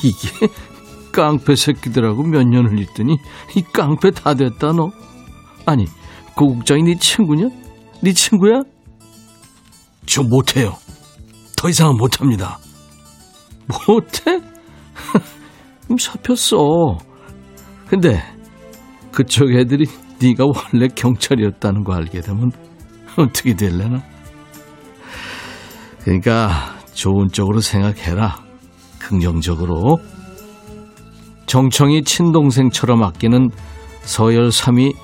[0.05, 0.49] 이게
[1.13, 3.17] 깡패 새끼들하고 몇 년을 있더니
[3.57, 4.91] 이 깡패 다 됐다 너.
[5.67, 5.87] 아니
[6.37, 7.49] 고국장이 네 친구냐?
[8.03, 8.63] 네 친구야?
[10.07, 10.77] 저 못해요.
[11.57, 12.59] 더 이상은 못합니다.
[13.89, 14.41] 못해?
[15.99, 16.99] 잡혔어.
[17.89, 18.23] 근데
[19.13, 19.87] 그쪽 애들이
[20.21, 22.51] 네가 원래 경찰이었다는 거 알게 되면
[23.17, 24.03] 어떻게 될래나?
[26.01, 28.44] 그러니까 좋은 쪽으로 생각해라.
[29.05, 29.99] 긍정적으로.
[31.47, 33.51] 정청이 친동생처럼 아끼는
[34.03, 34.95] 서열 3위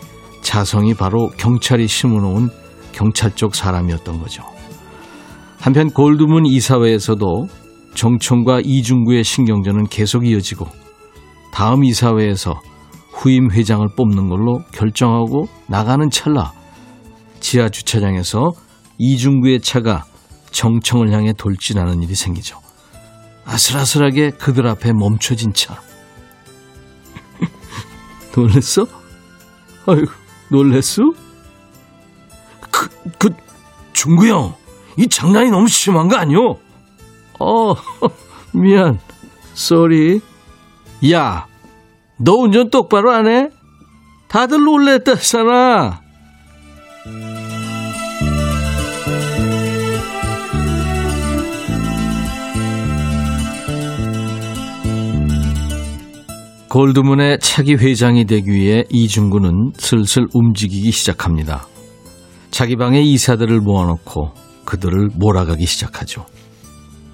[0.43, 2.49] 자성이 바로 경찰이 심어놓은
[2.93, 4.43] 경찰 쪽 사람이었던 거죠.
[5.61, 7.47] 한편 골드문 이사회에서도
[7.95, 10.67] 정청과 이중구의 신경전은 계속 이어지고
[11.53, 12.55] 다음 이사회에서
[13.13, 16.53] 후임 회장을 뽑는 걸로 결정하고 나가는 찰나
[17.41, 18.53] 지하 주차장에서
[18.99, 20.05] 이중구의 차가
[20.51, 22.59] 정청을 향해 돌진하는 일이 생기죠.
[23.51, 25.83] 아슬아슬하게 그들 앞에 멈춰진 차.
[28.35, 28.87] 놀랬어?
[29.87, 30.13] 아이고,
[30.49, 31.03] 놀랬어?
[32.71, 33.31] 그, 그,
[33.93, 34.55] 중구 형,
[34.97, 36.59] 이 장난이 너무 심한 거 아니오?
[37.41, 37.75] 어,
[38.55, 39.01] 미안.
[39.55, 40.21] 쏘리.
[41.11, 41.47] 야,
[42.19, 43.51] 너 운전 똑바로 안 해?
[44.29, 46.03] 다들 놀랬다잖아.
[56.71, 61.67] 골드문의 차기 회장이 되기 위해 이중구는 슬슬 움직이기 시작합니다.
[62.53, 64.31] 자기 방에 이사들을 모아놓고
[64.67, 66.27] 그들을 몰아가기 시작하죠.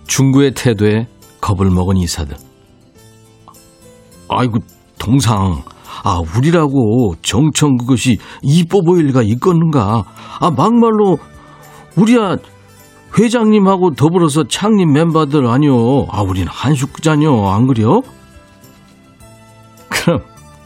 [0.07, 1.07] 중구의 태도에
[1.41, 2.37] 겁을 먹은 이사들.
[4.29, 4.59] 아이고,
[4.99, 5.63] 동상.
[6.05, 10.05] 아, 우리라고 정청 그것이 이뻐 보일 리가 있겠는가.
[10.39, 11.17] 아, 막말로,
[11.97, 12.37] 우리야,
[13.19, 16.09] 회장님하고 더불어서 창립 멤버들 아니요.
[16.11, 17.47] 아, 우리는 한 식구자녀.
[17.49, 18.03] 안 그래요?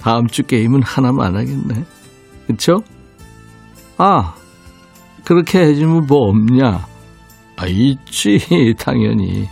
[0.03, 1.85] 다음 주 게임은 하나만 하겠네.
[2.47, 2.79] 그쵸?
[3.99, 4.35] 아,
[5.25, 6.87] 그렇게 해주면 뭐 없냐?
[7.57, 8.39] 아, 있지,
[8.79, 9.49] 당연히.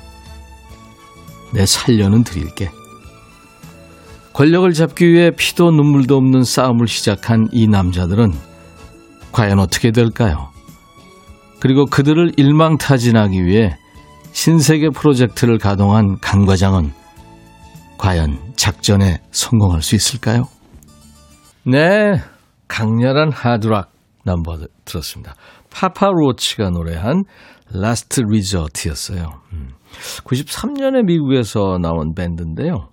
[1.52, 2.70] 내 살려는 드릴게.
[4.32, 8.32] 권력을 잡기 위해 피도 눈물도 없는 싸움을 시작한 이 남자들은
[9.32, 10.50] 과연 어떻게 될까요?
[11.60, 13.76] 그리고 그들을 일망타진하기 위해
[14.32, 16.92] 신세계 프로젝트를 가동한 강 과장은
[17.98, 20.44] 과연 작전에 성공할 수 있을까요?
[21.64, 22.20] 네,
[22.68, 23.92] 강렬한 하드락
[24.24, 25.34] 넘버 들었습니다.
[25.70, 27.24] 파파로치가 노래한
[27.72, 29.40] Last Resort였어요.
[29.52, 29.70] 음.
[30.24, 32.88] 93년에 미국에서 나온 밴드인데요.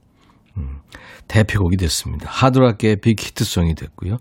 [0.57, 0.79] 음,
[1.27, 2.29] 대표곡이 됐습니다.
[2.29, 4.17] 하드락계의 big hit song이 됐고요.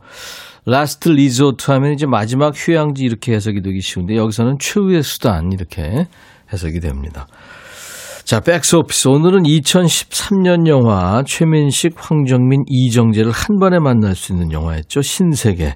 [0.67, 6.07] Last Resort 하면 이제 마지막 휴양지 이렇게 해석이 되기 쉬운데 여기서는 최후의 수단 이렇게
[6.53, 7.26] 해석이 됩니다.
[8.25, 9.09] 자, 백스오피스.
[9.09, 15.03] 오늘은 2013년 영화 최민식, 황정민, 이정재를 한 번에 만날 수 있는 영화였죠.
[15.03, 15.75] 신세계.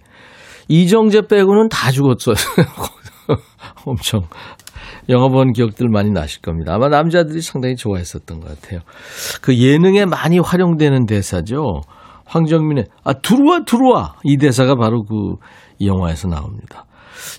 [0.68, 2.36] 이정재 빼고는 다 죽었어요.
[3.84, 4.22] 엄청
[5.10, 6.74] 영화 본 기억들 많이 나실 겁니다.
[6.74, 8.80] 아마 남자들이 상당히 좋아했었던 것 같아요.
[9.42, 11.82] 그 예능에 많이 활용되는 대사죠.
[12.24, 15.36] 황정민의 아 들어와 들어와 이 대사가 바로 그
[15.84, 16.86] 영화에서 나옵니다.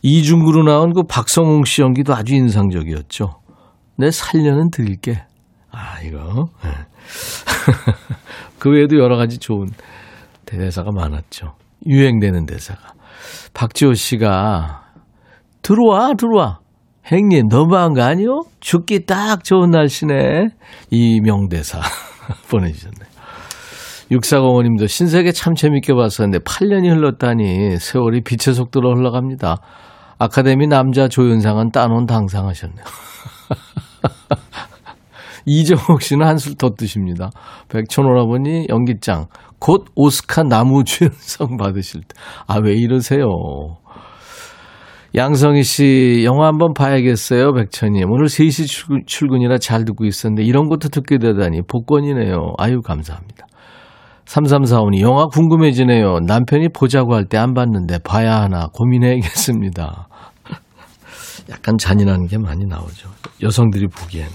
[0.04, 3.39] 이중구로 나온 그 박성웅 씨 연기도 아주 인상적이었죠.
[4.00, 5.22] 내 살려는 드릴게.
[5.72, 6.70] 아 이거 네.
[8.58, 9.68] 그 외에도 여러 가지 좋은
[10.46, 11.54] 대사가 많았죠.
[11.86, 12.94] 유행되는 대사가
[13.54, 14.84] 박지호 씨가
[15.62, 16.60] 들어와 들어와
[17.08, 18.44] 행님 너무한 거 아니요?
[18.62, 20.48] 죽기 딱 좋은 날씨네.
[20.92, 21.80] 이 명대사
[22.50, 23.10] 보내주셨네요.
[24.12, 29.58] 6405님도 신세계 참 재밌게 봤었는데 8년이 흘렀다니 세월이 빛의 속도로 흘러갑니다.
[30.18, 32.86] 아카데미 남자 조연상은 따놓은 당상하셨네요.
[35.46, 37.32] 이정옥 씨는 한술 더 드십니다.
[37.70, 39.28] 백촌오라버니 연기짱
[39.60, 42.16] 곧 오스카 나무 주연상 받으실 때.
[42.48, 43.26] 아, 왜 이러세요?
[45.16, 48.12] 양성희 씨, 영화 한번 봐야겠어요, 백천님.
[48.12, 52.54] 오늘 3시 출근, 이라잘 듣고 있었는데, 이런 것도 듣게 되다니, 복권이네요.
[52.60, 53.48] 아유, 감사합니다.
[54.26, 56.20] 3345님, 영화 궁금해지네요.
[56.28, 60.09] 남편이 보자고 할 때 안 봤는데, 봐야 하나 고민해야겠습니다.
[61.50, 63.10] 약간 잔인한 게 많이 나오죠.
[63.42, 64.32] 여성들이 보기에는.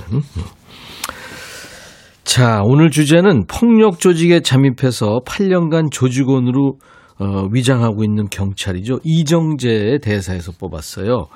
[2.24, 6.78] 자, 오늘 주제는 폭력 조직에 잠입해서 8년간 조직원으로
[7.20, 8.98] 어, 위장하고 있는 경찰이죠.
[9.04, 11.26] 이정재의 대사에서 뽑았어요.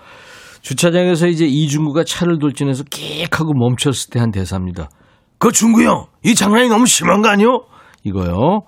[0.62, 4.88] 주차장에서 이제 이중구가 차를 돌진해서 끽 하고 멈췄을 때 한 대사입니다.
[5.38, 7.60] 그 중구 형, 이 장난이 너무 심한 거 아니요?
[8.02, 8.62] 이거요.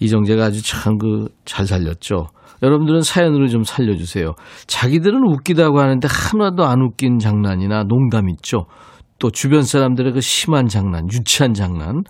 [0.00, 2.26] 이정재가 아주 참 그 잘 살렸죠.
[2.62, 4.34] 여러분들은 사연으로 좀 살려주세요.
[4.66, 8.66] 자기들은 웃기다고 하는데 하나도 안 웃긴 장난이나 농담 있죠.
[9.18, 12.02] 또 주변 사람들의 그 심한 장난, 유치한 장난,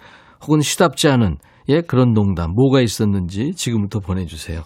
[0.43, 1.37] 혹은 시답지 않은
[1.69, 4.63] 예, 그런 농담 뭐가 있었는지 지금부터 보내주세요.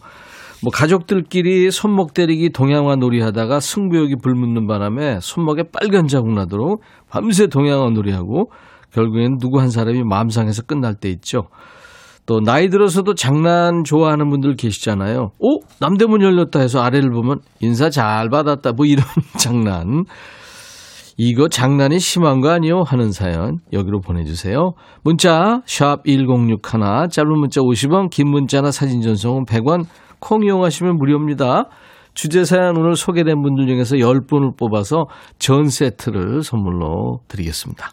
[0.63, 7.91] 뭐 가족들끼리 손목 때리기 동양화 놀이하다가 승부욕이 불붙는 바람에 손목에 빨간 자국 나도록 밤새 동양화
[7.91, 8.51] 놀이하고
[8.93, 11.49] 결국엔 누구 한 사람이 마음 상해서 끝날 때 있죠.
[12.25, 15.31] 또 나이 들어서도 장난 좋아하는 분들 계시잖아요.
[15.39, 19.05] 오 남대문 열렸다 해서 아래를 보면 인사 잘 받았다 뭐 이런
[19.39, 20.05] 장난.
[21.19, 22.83] 이거 장난이 심한 거 아니요?
[22.87, 24.73] 하는 사연 여기로 보내주세요.
[25.05, 26.61] 문자 샵 1061,
[27.11, 29.85] 짧은 문자 50원, 긴 문자나 사진 전송은 100원,
[30.21, 31.69] 콩 이용하시면 무료입니다.
[32.15, 35.07] 주제 사연 오늘 소개된 분들 중에서 10분을 뽑아서
[35.39, 37.91] 전 세트를 선물로 드리겠습니다.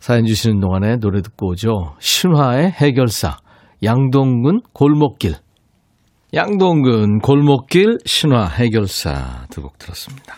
[0.00, 1.94] 사연 주시는 동안에 노래 듣고 오죠.
[1.98, 3.36] 신화의 해결사,
[3.82, 5.34] 양동근 골목길.
[6.32, 10.34] 양동근 골목길 신화 해결사 두 곡 들었습니다.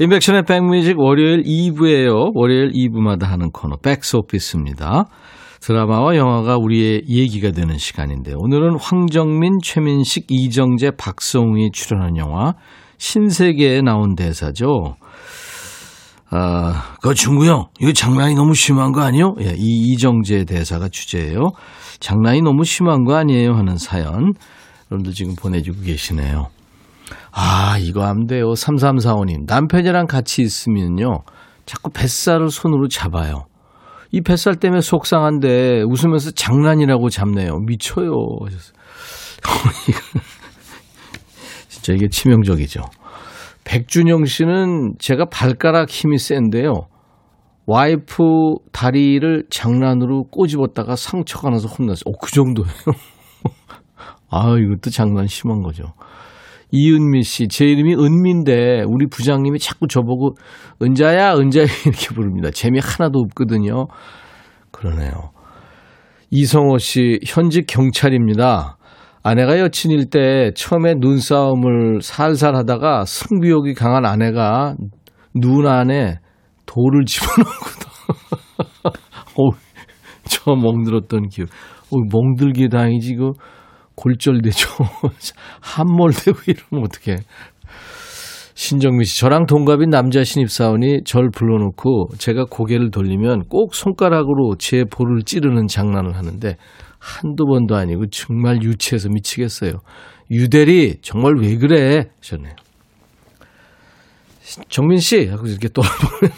[0.00, 2.30] 인백션의 백뮤직 월요일 2부예요.
[2.34, 5.06] 월요일 2부마다 하는 코너 백스오피스입니다.
[5.60, 12.54] 드라마와 영화가 우리의 얘기가 되는 시간인데 오늘은 황정민, 최민식, 이정재, 박성웅이 출연한 영화
[12.98, 14.96] 신세계에 나온 대사죠.
[16.34, 17.12] 아, 그
[17.46, 19.34] 형, 이거 장난이 너무 심한 거 아니요?
[19.40, 21.50] 예, 이 이정재 대사가 주제예요.
[22.00, 23.52] 장난이 너무 심한 거 아니에요?
[23.52, 24.32] 하는 사연.
[24.90, 26.46] 여러분들 지금 보내주고 계시네요.
[27.32, 28.54] 아, 이거 안 돼요.
[28.54, 29.44] 3345님.
[29.46, 31.22] 남편이랑 같이 있으면요.
[31.66, 33.44] 자꾸 뱃살을 손으로 잡아요.
[34.10, 37.58] 이 뱃살 때문에 속상한데 웃으면서 장난이라고 잡네요.
[37.66, 38.10] 미쳐요.
[41.68, 42.80] 진짜 이게 치명적이죠.
[43.64, 46.88] 백준영 씨는 제가 발가락 힘이 센데요.
[47.66, 48.24] 와이프
[48.72, 52.02] 다리를 장난으로 꼬집었다가 상처가 나서 혼났어요.
[52.06, 52.72] 오, 그 정도예요.
[54.30, 55.84] 아, 이것도 장난 심한 거죠.
[56.72, 60.34] 이은미 씨, 제 이름이 은미인데 우리 부장님이 자꾸 저보고
[60.82, 62.50] 은자야, 은자야 이렇게 부릅니다.
[62.50, 63.86] 재미 하나도 없거든요.
[64.70, 65.30] 그러네요.
[66.30, 68.78] 이성호 씨, 현직 경찰입니다.
[69.22, 74.74] 아내가 여친일 때 처음에 눈싸움을 살살 하다가 승부욕이 강한 아내가
[75.34, 76.18] 눈 안에
[76.66, 77.92] 돌을 집어넣고도
[79.38, 79.50] 어,
[80.24, 81.48] 저 멍들었던 기억.
[81.90, 83.32] 어, 멍들기 다행이지, 그
[83.94, 84.68] 골절되죠.
[85.60, 87.18] 함몰되고 이러면 어떡해.
[88.54, 95.22] 신정미 씨, 저랑 동갑인 남자 신입사원이 절 불러놓고 제가 고개를 돌리면 꼭 손가락으로 제 볼을
[95.22, 96.56] 찌르는 장난을 하는데
[97.02, 99.80] 한두 번도 아니고 정말 유치해서 미치겠어요.
[100.30, 102.10] 유대리 정말 왜 그래?
[102.20, 102.54] 하셨네요.
[104.68, 106.32] 정민 씨 하고 이렇게 돌아보면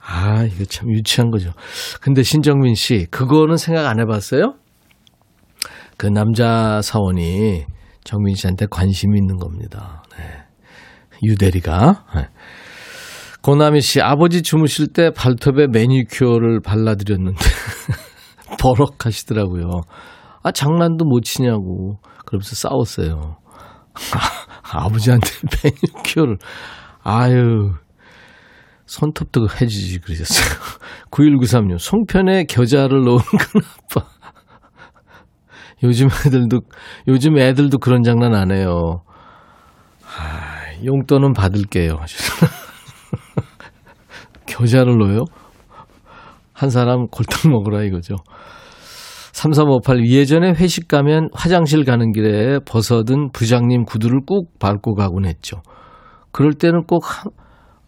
[0.04, 1.52] 아 이거 참 유치한 거죠.
[2.00, 4.54] 근데 신정민 씨 그거는 생각 안 해봤어요?
[5.96, 7.64] 그 남자 사원이
[8.02, 10.02] 정민 씨한테 관심이 있는 겁니다.
[10.18, 10.24] 네.
[11.22, 12.06] 유대리가.
[12.16, 12.28] 네.
[13.42, 17.38] 고나미 씨 아버지 주무실 때 발톱에 매니큐어를 발라드렸는데
[18.58, 19.68] 버럭하시더라고요.
[20.42, 23.36] 아 장난도 못 치냐고 그러면서 싸웠어요.
[23.94, 25.28] 아, 아버지한테
[25.62, 26.38] 매니큐어를
[27.02, 27.72] 아유
[28.86, 30.58] 손톱도 해주지 그러셨어요.
[31.10, 33.62] 9193님 송편에 겨자를 넣은 건
[33.94, 34.06] 아빠.
[35.82, 36.60] 요즘 애들도
[37.08, 39.02] 요즘 애들도 그런 장난 안 해요.
[40.04, 41.96] 아, 용돈은 받을게요.
[44.46, 45.24] 겨자를 넣어요?
[46.62, 48.14] 한 사람 골탕 먹으라 이거죠.
[49.32, 55.60] 3358 예전에 회식 가면 화장실 가는 길에 벗어든 부장님 구두를 꾹 밟고 가곤 했죠.
[56.30, 57.02] 그럴 때는 꼭,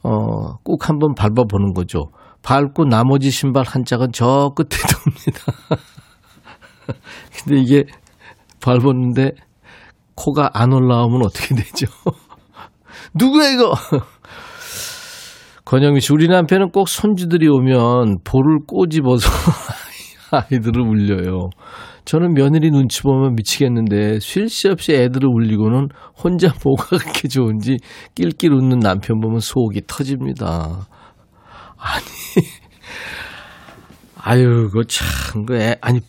[0.03, 2.11] 어, 꼭 한번 밟아보는 거죠.
[2.43, 4.67] 밟고 나머지 신발 한 짝은 저 끝에
[5.07, 5.41] 둡니다.
[7.45, 7.85] 근데 이게
[8.61, 9.33] 밟았는데
[10.17, 11.87] 코가 안 올라오면 어떻게 되죠?
[13.15, 13.75] 누구야 이거?
[15.65, 19.31] 권영미 씨, 우리 남편은 꼭 손주들이 오면 볼을 꼬집어서
[20.31, 21.49] 아이들을 울려요.
[22.05, 25.89] 저는 며느리 눈치 보면 미치겠는데 쉴 새 없이 애들을 울리고는
[26.23, 27.79] 혼자 뭐가 그렇게 좋은지
[28.15, 30.87] 낄낄 웃는 남편 보면 속이 터집니다.
[31.79, 32.05] 아니,
[34.21, 36.01] 아유, 그거 참, 그 애, 아니,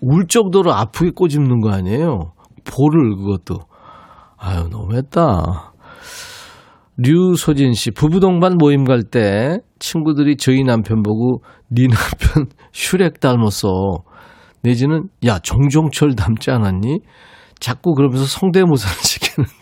[0.00, 2.32] 울 정도로 아프게 꼬집는 거 아니에요?
[2.64, 3.60] 볼을 그것도.
[4.36, 5.71] 아유, 너무했다.
[6.98, 13.68] 류소진 씨, 부부 동반 모임 갈 때 친구들이 저희 남편 보고 네 남편 슈렉 닮았어.
[14.62, 17.00] 내지는 야 정종철 닮지 않았니?
[17.58, 19.52] 자꾸 그러면서 성대모사를 시키는데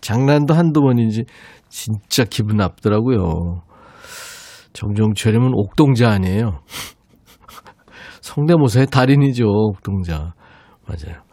[0.00, 1.24] 장난도 한두 번인지
[1.68, 3.62] 진짜 기분 나쁘더라고요.
[4.74, 6.60] 정종철이면 옥동자 아니에요.
[8.20, 10.34] 성대모사의 달인이죠, 옥동자.
[10.86, 11.23] 맞아요.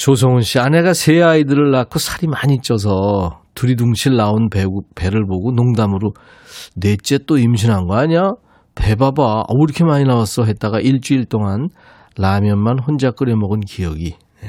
[0.00, 6.14] 조성훈 씨, 아내가 세 아이들을 낳고 살이 많이 쪄서 두리둥실 나온 배, 배를 보고 농담으로
[6.74, 8.30] 넷째 또 임신한 거 아니야?
[8.74, 9.22] 배 봐봐.
[9.22, 10.44] 어, 왜 이렇게 많이 나왔어?
[10.44, 11.68] 했다가 일주일 동안
[12.16, 14.48] 라면만 혼자 끓여 먹은 기억이 예,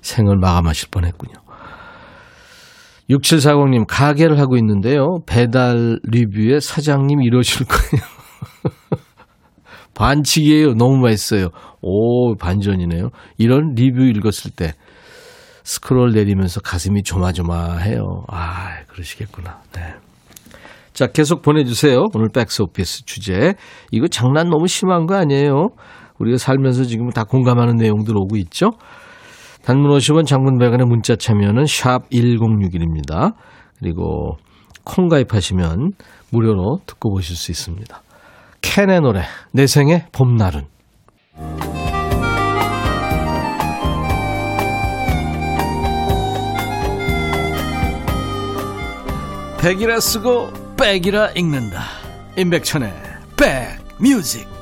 [0.00, 1.34] 생을 마감하실 뻔했군요.
[3.10, 5.18] 6740님, 가게를 하고 있는데요.
[5.26, 8.72] 배달 리뷰에 사장님 이러실 거예요.
[9.96, 10.74] 반칙이에요.
[10.74, 11.48] 너무 맛있어요.
[11.80, 13.08] 오, 반전이네요.
[13.38, 14.74] 이런 리뷰 읽었을 때
[15.64, 18.24] 스크롤 내리면서 가슴이 조마조마해요.
[18.28, 19.62] 아, 그러시겠구나.
[19.74, 19.94] 네.
[20.92, 22.06] 자, 계속 보내주세요.
[22.14, 23.54] 오늘 백스 오피스 주제.
[23.90, 25.70] 이거 장난 너무 심한 거 아니에요?
[26.18, 28.70] 우리가 살면서 지금 다 공감하는 내용들 오고 있죠?
[29.64, 33.34] 단문 50원 장문 100원의 문자 참여는 샵 1061입니다.
[33.78, 34.36] 그리고
[34.84, 35.92] 콩 가입하시면
[36.30, 38.02] 무료로 듣고 보실 수 있습니다.
[38.60, 40.66] 캔의 노래 내 생의 봄날은.
[49.60, 51.82] 백이라 쓰고 백이라 읽는다.
[52.36, 52.92] 임백천의
[53.36, 54.55] 백뮤직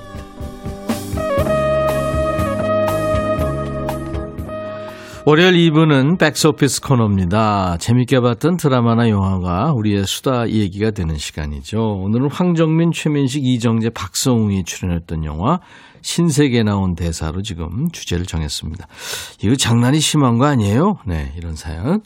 [5.26, 7.78] 월요일 2부는 백스오피스 코너입니다.
[7.78, 11.80] 재밌게 봤던 드라마나 영화가 우리의 수다 얘기가 되는 시간이죠.
[11.80, 15.60] 오늘은 황정민, 최민식, 이정재, 박성웅이 출연했던 영화
[16.02, 18.86] 신세계 나온 대사로 지금 주제를 정했습니다.
[19.42, 20.96] 이거 장난이 심한 거 아니에요?
[21.06, 22.02] 네, 이런 사연.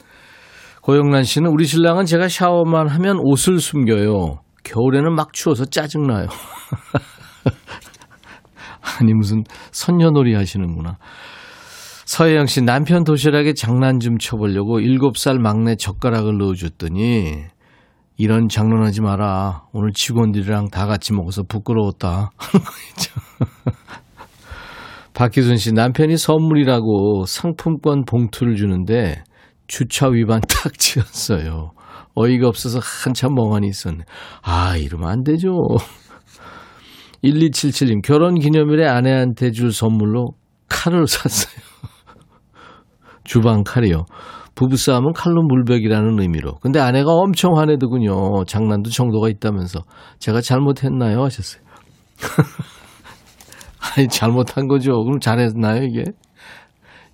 [0.81, 4.39] 고영란 씨는 우리 신랑은 제가 샤워만 하면 옷을 숨겨요.
[4.63, 6.27] 겨울에는 막 추워서 짜증나요.
[9.01, 10.97] 아니, 무슨 선녀놀이 하시는구나.
[12.09, 17.43] 서혜영 씨 남편 도시락에 장난 좀 쳐보려고 7살 막내 젓가락을 넣어줬더니
[18.17, 19.67] 이런 장난하지 마라.
[19.73, 22.31] 오늘 직원들이랑 다 같이 먹어서 부끄러웠다.
[25.13, 29.21] 박희순 씨 남편이 선물이라고 상품권 봉투를 주는데
[29.67, 31.73] 주차 위반 탁 지었어요.
[32.15, 33.99] 어이가 없어서 한참 멍하니 있었네.
[34.41, 35.51] 아, 이러면 안 되죠.
[37.23, 40.31] 1277님, 결혼 기념일에 아내한테 줄 선물로
[40.69, 41.69] 칼을 샀어요.
[43.29, 44.05] 주방 칼이요.
[44.55, 46.55] 부부싸움은 칼로 물벽이라는 의미로.
[46.61, 48.43] 근데 아내가 엄청 화내더군요.
[48.45, 49.81] 장난도 정도가 있다면서.
[50.17, 51.23] 제가 잘못했나요?
[51.25, 51.61] 하셨어요.
[53.95, 55.03] 아니, 잘못한 거죠.
[55.03, 56.05] 그럼 잘했나요, 이게?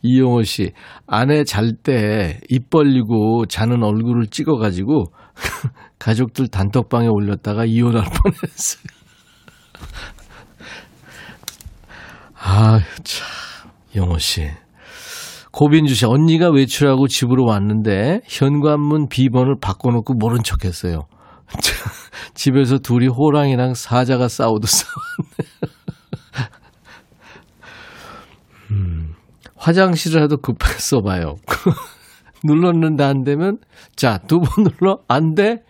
[0.03, 0.71] 이용호 씨,
[1.05, 5.05] 아내 잘 때 입 벌리고 자는 얼굴을 찍어가지고
[5.99, 8.83] 가족들 단톡방에 올렸다가 이혼할 뻔했어요.
[12.39, 13.27] 아유, 참.
[13.95, 14.47] 영호 씨.
[15.55, 21.07] 고빈주 씨, 언니가 외출하고 집으로 왔는데 현관문 비번을 바꿔놓고 모른 척 했어요.
[22.35, 25.49] 집에서 둘이 호랑이랑 사자가 싸우도 싸웠네.
[28.71, 29.13] 음,
[29.55, 31.35] 화장실이라도 급하게 써봐요.
[32.43, 33.57] 눌렀는데 안 되면,
[33.95, 34.99] 자, 두 번 눌러?
[35.07, 35.63] 안 돼?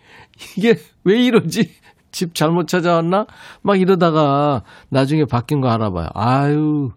[0.56, 0.74] 이게
[1.04, 1.70] 왜 이러지?
[2.10, 3.26] 집 잘못 찾아왔나?
[3.62, 6.08] 막 이러다가 나중에 바뀐 거 알아봐요.
[6.14, 6.90] 아유.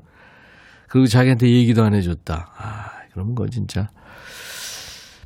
[0.89, 2.47] 그리고 자기한테 얘기도 안 해줬다.
[2.57, 3.87] 아, 그런 거 진짜.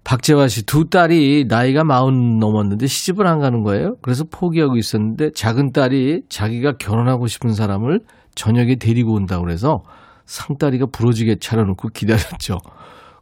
[0.03, 3.95] 박재화 씨 두 딸이 나이가 마흔 넘었는데 시집을 안 가는 거예요.
[4.01, 8.01] 그래서 포기하고 있었는데 작은 딸이 자기가 결혼하고 싶은 사람을
[8.35, 9.77] 저녁에 데리고 온다고 그래서
[10.25, 12.57] 상딸이가 부러지게 차려놓고 기다렸죠.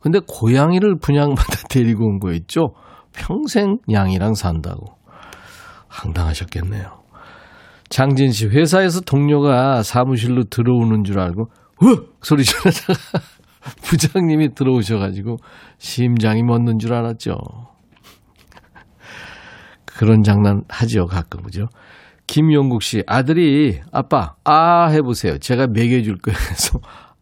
[0.01, 2.73] 근데 고양이를 분양받아 데리고 온 거 있죠.
[3.13, 4.95] 평생 양이랑 산다고.
[5.89, 7.01] 황당하셨겠네요.
[7.89, 11.45] 장진 씨 회사에서 동료가 사무실로 들어오는 줄 알고
[11.83, 12.93] 으 소리 지르다가
[13.83, 15.37] 부장님이 들어오셔가지고
[15.77, 17.37] 심장이 멎는 줄 알았죠.
[19.85, 21.67] 그런 장난 하죠 가끔 그죠?
[22.27, 25.37] 김용국 씨 아들이 아빠 아 해보세요.
[25.37, 26.37] 제가 먹여줄 거예요.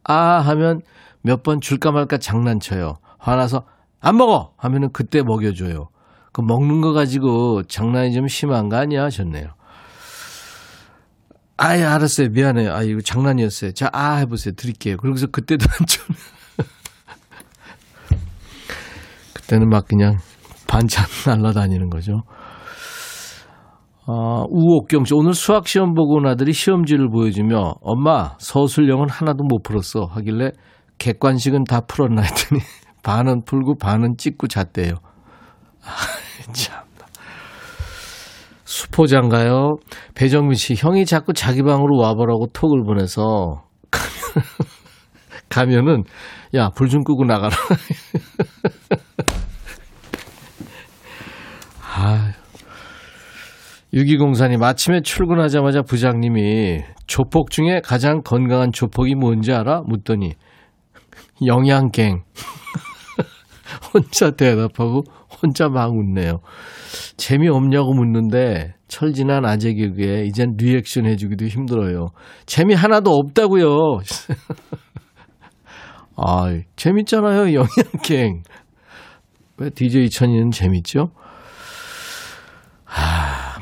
[0.04, 0.82] 아 하면
[1.22, 2.96] 몇 번 줄까 말까 장난쳐요.
[3.18, 3.64] 화나서
[4.00, 5.88] 안 먹어 하면은 그때 먹여줘요.
[6.32, 9.48] 그 먹는 거 가지고 장난이 좀 심한 거 아니야 하셨네요.
[11.62, 12.30] 아예 알았어요.
[12.30, 12.72] 미안해요.
[12.72, 13.72] 아 이거 장난이었어요.
[13.72, 14.54] 자, 아 해보세요.
[14.54, 14.96] 드릴게요.
[14.96, 16.02] 그러고서 그때도 안 줘.
[19.34, 20.16] 그때는 막 그냥
[20.66, 22.22] 반찬 날라다니는 거죠.
[24.06, 29.62] 아, 우옥경 씨, 오늘 수학 시험 보고 온 아들이 시험지를 보여주며 엄마 서술형은 하나도 못
[29.62, 30.52] 풀었어 하길래
[30.98, 32.62] 객관식은 다 풀었나 했더니
[33.04, 34.94] 반은 풀고 반은 찍고 잤대요.
[35.84, 36.79] 아, 참.
[38.80, 39.76] 수포장가요?
[40.14, 44.04] 배정민 씨, 형이 자꾸 자기 방으로 와보라고 톡을 보내서 가면,
[45.84, 46.04] 가면은,
[46.54, 47.54] 야, 불 좀 끄고 나가라.
[51.92, 52.32] 아
[53.92, 59.82] 6204님, 아침에 출근하자마자 부장님이 조폭 중에 가장 건강한 조폭이 뭔지 알아?
[59.86, 60.34] 묻더니,
[61.44, 62.22] 영양갱.
[63.92, 65.02] 혼자 대답하고
[65.42, 66.40] 혼자 막 웃네요.
[67.16, 72.08] 재미없냐고 묻는데 철진한 아재 개그에 이젠 리액션 해주기도 힘들어요.
[72.46, 73.68] 재미 하나도 없다고요.
[76.16, 78.42] 아, 재밌잖아요, 영양갱.
[79.58, 81.10] 왜 DJ 천이는 재밌죠?
[82.84, 83.60] 하,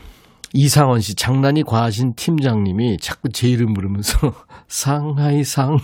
[0.54, 4.16] 이상원 씨 장난이 과하신 팀장님이 자꾸 제 이름 부르면서
[4.66, 5.78] 상하이 상하이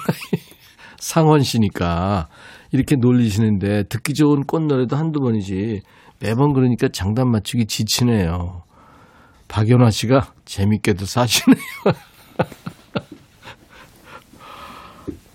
[0.99, 2.29] 상원 씨니까
[2.75, 5.83] 이렇게 놀리시는데 듣기 좋은 꽃노래도 한두 번이지
[6.19, 8.65] 매번 그러니까 장단 맞추기 지치네요.
[9.47, 11.61] 박연화 씨가 재밌게도 사시네요.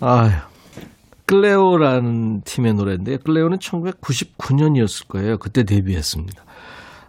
[0.00, 0.30] 아휴.
[1.24, 5.38] 클레오라는 팀의 노래인데 클레오는 1999년이었을 거예요.
[5.38, 6.44] 그때 데뷔했습니다.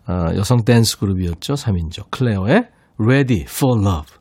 [0.05, 1.55] 아, 여성 댄스 그룹이었죠.
[1.55, 2.09] 3인조.
[2.09, 4.15] 클레오의 Ready for Love.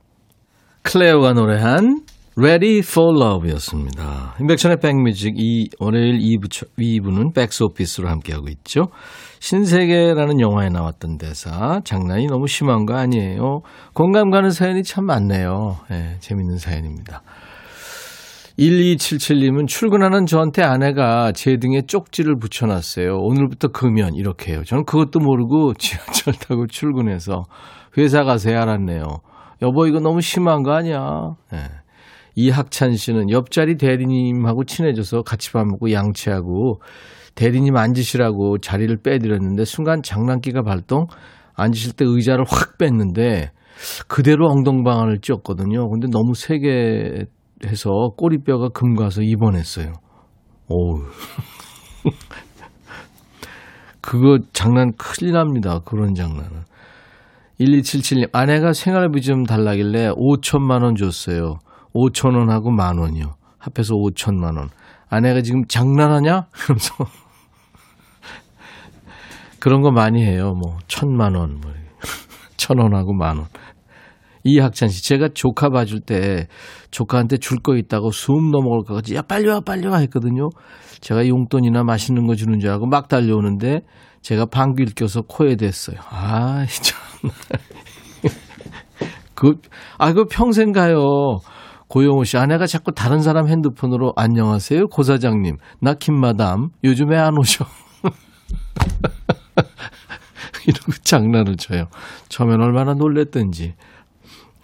[0.82, 2.02] 클레오가 노래한
[2.42, 4.34] Ready for Love였습니다.
[4.40, 8.86] 인백천의 백뮤직 이 월요일 2부, 2부는 백스오피스로 함께하고 있죠.
[9.40, 13.60] 신세계라는 영화에 나왔던 대사 장난이 너무 심한 거 아니에요.
[13.92, 15.80] 공감 가는 사연이 참 많네요.
[15.90, 17.22] 네, 재밌는 사연입니다.
[18.58, 23.18] 1277님은 출근하는 저한테 아내가 제 등에 쪽지를 붙여놨어요.
[23.18, 24.62] 오늘부터 금연 이렇게 해요.
[24.64, 27.44] 저는 그것도 모르고 지하철 타고 출근해서
[27.98, 29.04] 회사 가서 알았네요.
[29.60, 31.34] 여보 이거 너무 심한 거 아니야.
[31.52, 31.58] 네.
[32.34, 36.80] 이학찬 씨는 옆자리 대리님하고 친해져서 같이 밥 먹고 양치하고
[37.34, 41.06] 대리님 앉으시라고 자리를 빼드렸는데 순간 장난기가 발동
[41.54, 43.50] 앉으실 때 의자를 확 뺐는데
[44.08, 45.88] 그대로 엉덩방아를 찧었거든요.
[45.88, 47.24] 근데 너무 세게
[47.66, 49.92] 해서 꼬리뼈가 금가서 입원했어요.
[50.68, 51.02] 오우.
[54.00, 55.80] 그거 장난 큰일 납니다.
[55.84, 56.62] 그런 장난은.
[57.60, 61.58] 1277님, 아내가 생활비 좀 달라길래 5천만 원 줬어요.
[61.94, 63.34] 5천 원하고 만 원이요.
[63.58, 64.68] 합해서 5천만 원.
[65.08, 66.46] 아내가 지금 장난하냐?
[66.52, 66.94] 그러면서
[69.58, 70.54] 그런 거 많이 해요.
[70.54, 71.72] 뭐 천만 원, 뭐
[72.56, 73.46] 천 원하고 만 원.
[74.42, 76.46] 이학찬 씨, 제가 조카 봐줄 때
[76.90, 80.48] 조카한테 줄 거 있다고 숨 넘어갈 것 같이 야 빨리 와 빨리 와 했거든요.
[81.02, 83.80] 제가 용돈이나 맛있는 거 주는 줄 알고 막 달려오는데
[84.22, 85.96] 제가 방귀를 껴서 코에 댔어요.
[86.08, 87.30] 아, 참.
[89.34, 89.54] 그,
[89.98, 91.38] 아, 그 평생 가요.
[91.90, 95.56] 고영호 씨, 아내가 자꾸 다른 사람 핸드폰으로 안녕하세요, 고 사장님.
[95.80, 96.68] 나 김마담.
[96.84, 97.66] 요즘에 안 오셔.
[100.68, 101.88] 이러고 장난을 쳐요.
[102.28, 103.74] 처음엔 얼마나 놀랬던지.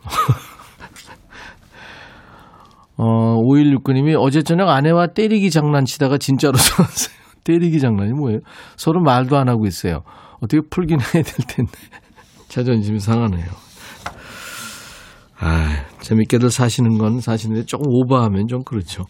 [2.96, 7.16] 어, 5169님이 어제 저녁 아내와 때리기 장난치다가 진짜로 싸웠어요.
[7.42, 8.38] 때리기 장난이 뭐예요?
[8.76, 10.04] 서로 말도 안 하고 있어요.
[10.40, 11.72] 어떻게 풀긴 해야 될 텐데.
[12.48, 13.65] 자존심이 상하네요.
[15.38, 19.04] 아, 재밌게들 사시는 건 사시는데 조금 오버하면 좀 그렇죠.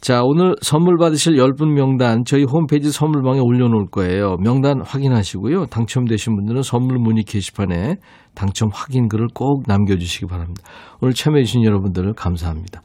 [0.00, 4.36] 자, 오늘 선물 받으실 10분 명단 저희 홈페이지 선물방에 올려놓을 거예요.
[4.42, 5.66] 명단 확인하시고요.
[5.66, 7.96] 당첨되신 분들은 선물 문의 게시판에
[8.34, 10.62] 당첨 확인 글을 꼭 남겨주시기 바랍니다.
[11.02, 12.80] 오늘 참여해주신 여러분들 감사합니다.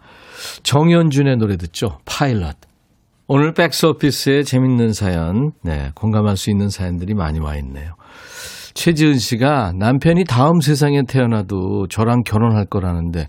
[0.64, 2.00] 정현준의 노래 듣죠.
[2.04, 2.58] 파일럿.
[3.28, 7.94] 오늘 백스오피스에 재밌는 사연, 네, 공감할 수 있는 사연들이 많이 와 있네요.
[8.76, 13.28] 최지은 씨가 남편이 다음 세상에 태어나도 저랑 결혼할 거라는데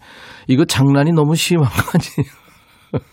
[0.48, 2.32] 이거 장난이 너무 심한 거 아니에요?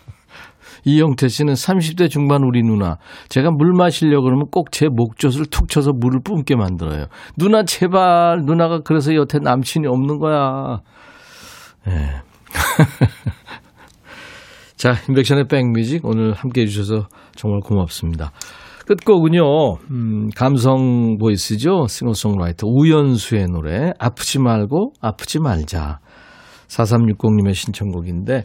[0.84, 2.98] 이영태 씨는 30대 중반 우리 누나.
[3.30, 7.06] 제가 물 마시려고 그러면 꼭 제 목젖을 툭 쳐서 물을 뿜게 만들어요.
[7.38, 10.80] 누나 제발 누나가 그래서 여태 남친이 없는 거야.
[11.88, 12.20] 예.
[14.76, 17.06] 자, 인백션의 백뮤직 오늘 함께 해주셔서
[17.36, 18.32] 정말 고맙습니다.
[18.86, 21.86] 끝곡은요, 음, 감성 보이스죠?
[21.88, 26.00] 싱어송라이터 우연수의 노래, 아프지 말고 아프지 말자.
[26.68, 28.44] 4360님의 신청곡인데,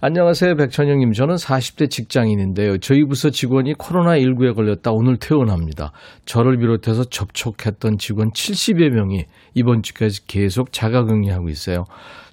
[0.00, 1.12] 안녕하세요, 백천영님.
[1.12, 2.76] 저는 40대 직장인인데요.
[2.78, 5.92] 저희 부서 직원이 코로나19에 걸렸다 오늘 퇴원합니다.
[6.26, 9.24] 저를 비롯해서 접촉했던 직원 70여 명이
[9.54, 11.84] 이번 주까지 계속 자가격리하고 있어요.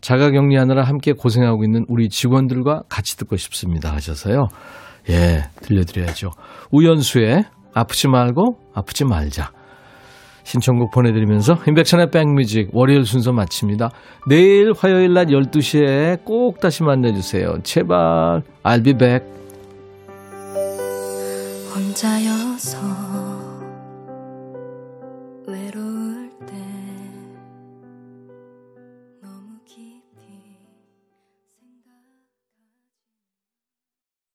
[0.02, 3.94] 자가격리하느라 함께 고생하고 있는 우리 직원들과 같이 듣고 싶습니다.
[3.94, 4.48] 하셔서요.
[5.10, 6.32] 예, 들려드려야죠.
[6.72, 9.52] 우연수의 아프지 말고 아프지 말자.
[10.44, 13.92] 신청곡 보내드리면서 인백천의 백뮤직 월요일 순서 마칩니다.
[14.28, 17.60] 내일 화요일 낮 12시에 꼭 다시 만나주세요.
[17.64, 19.26] 제발 I'll be back.
[21.74, 23.11] 혼자여서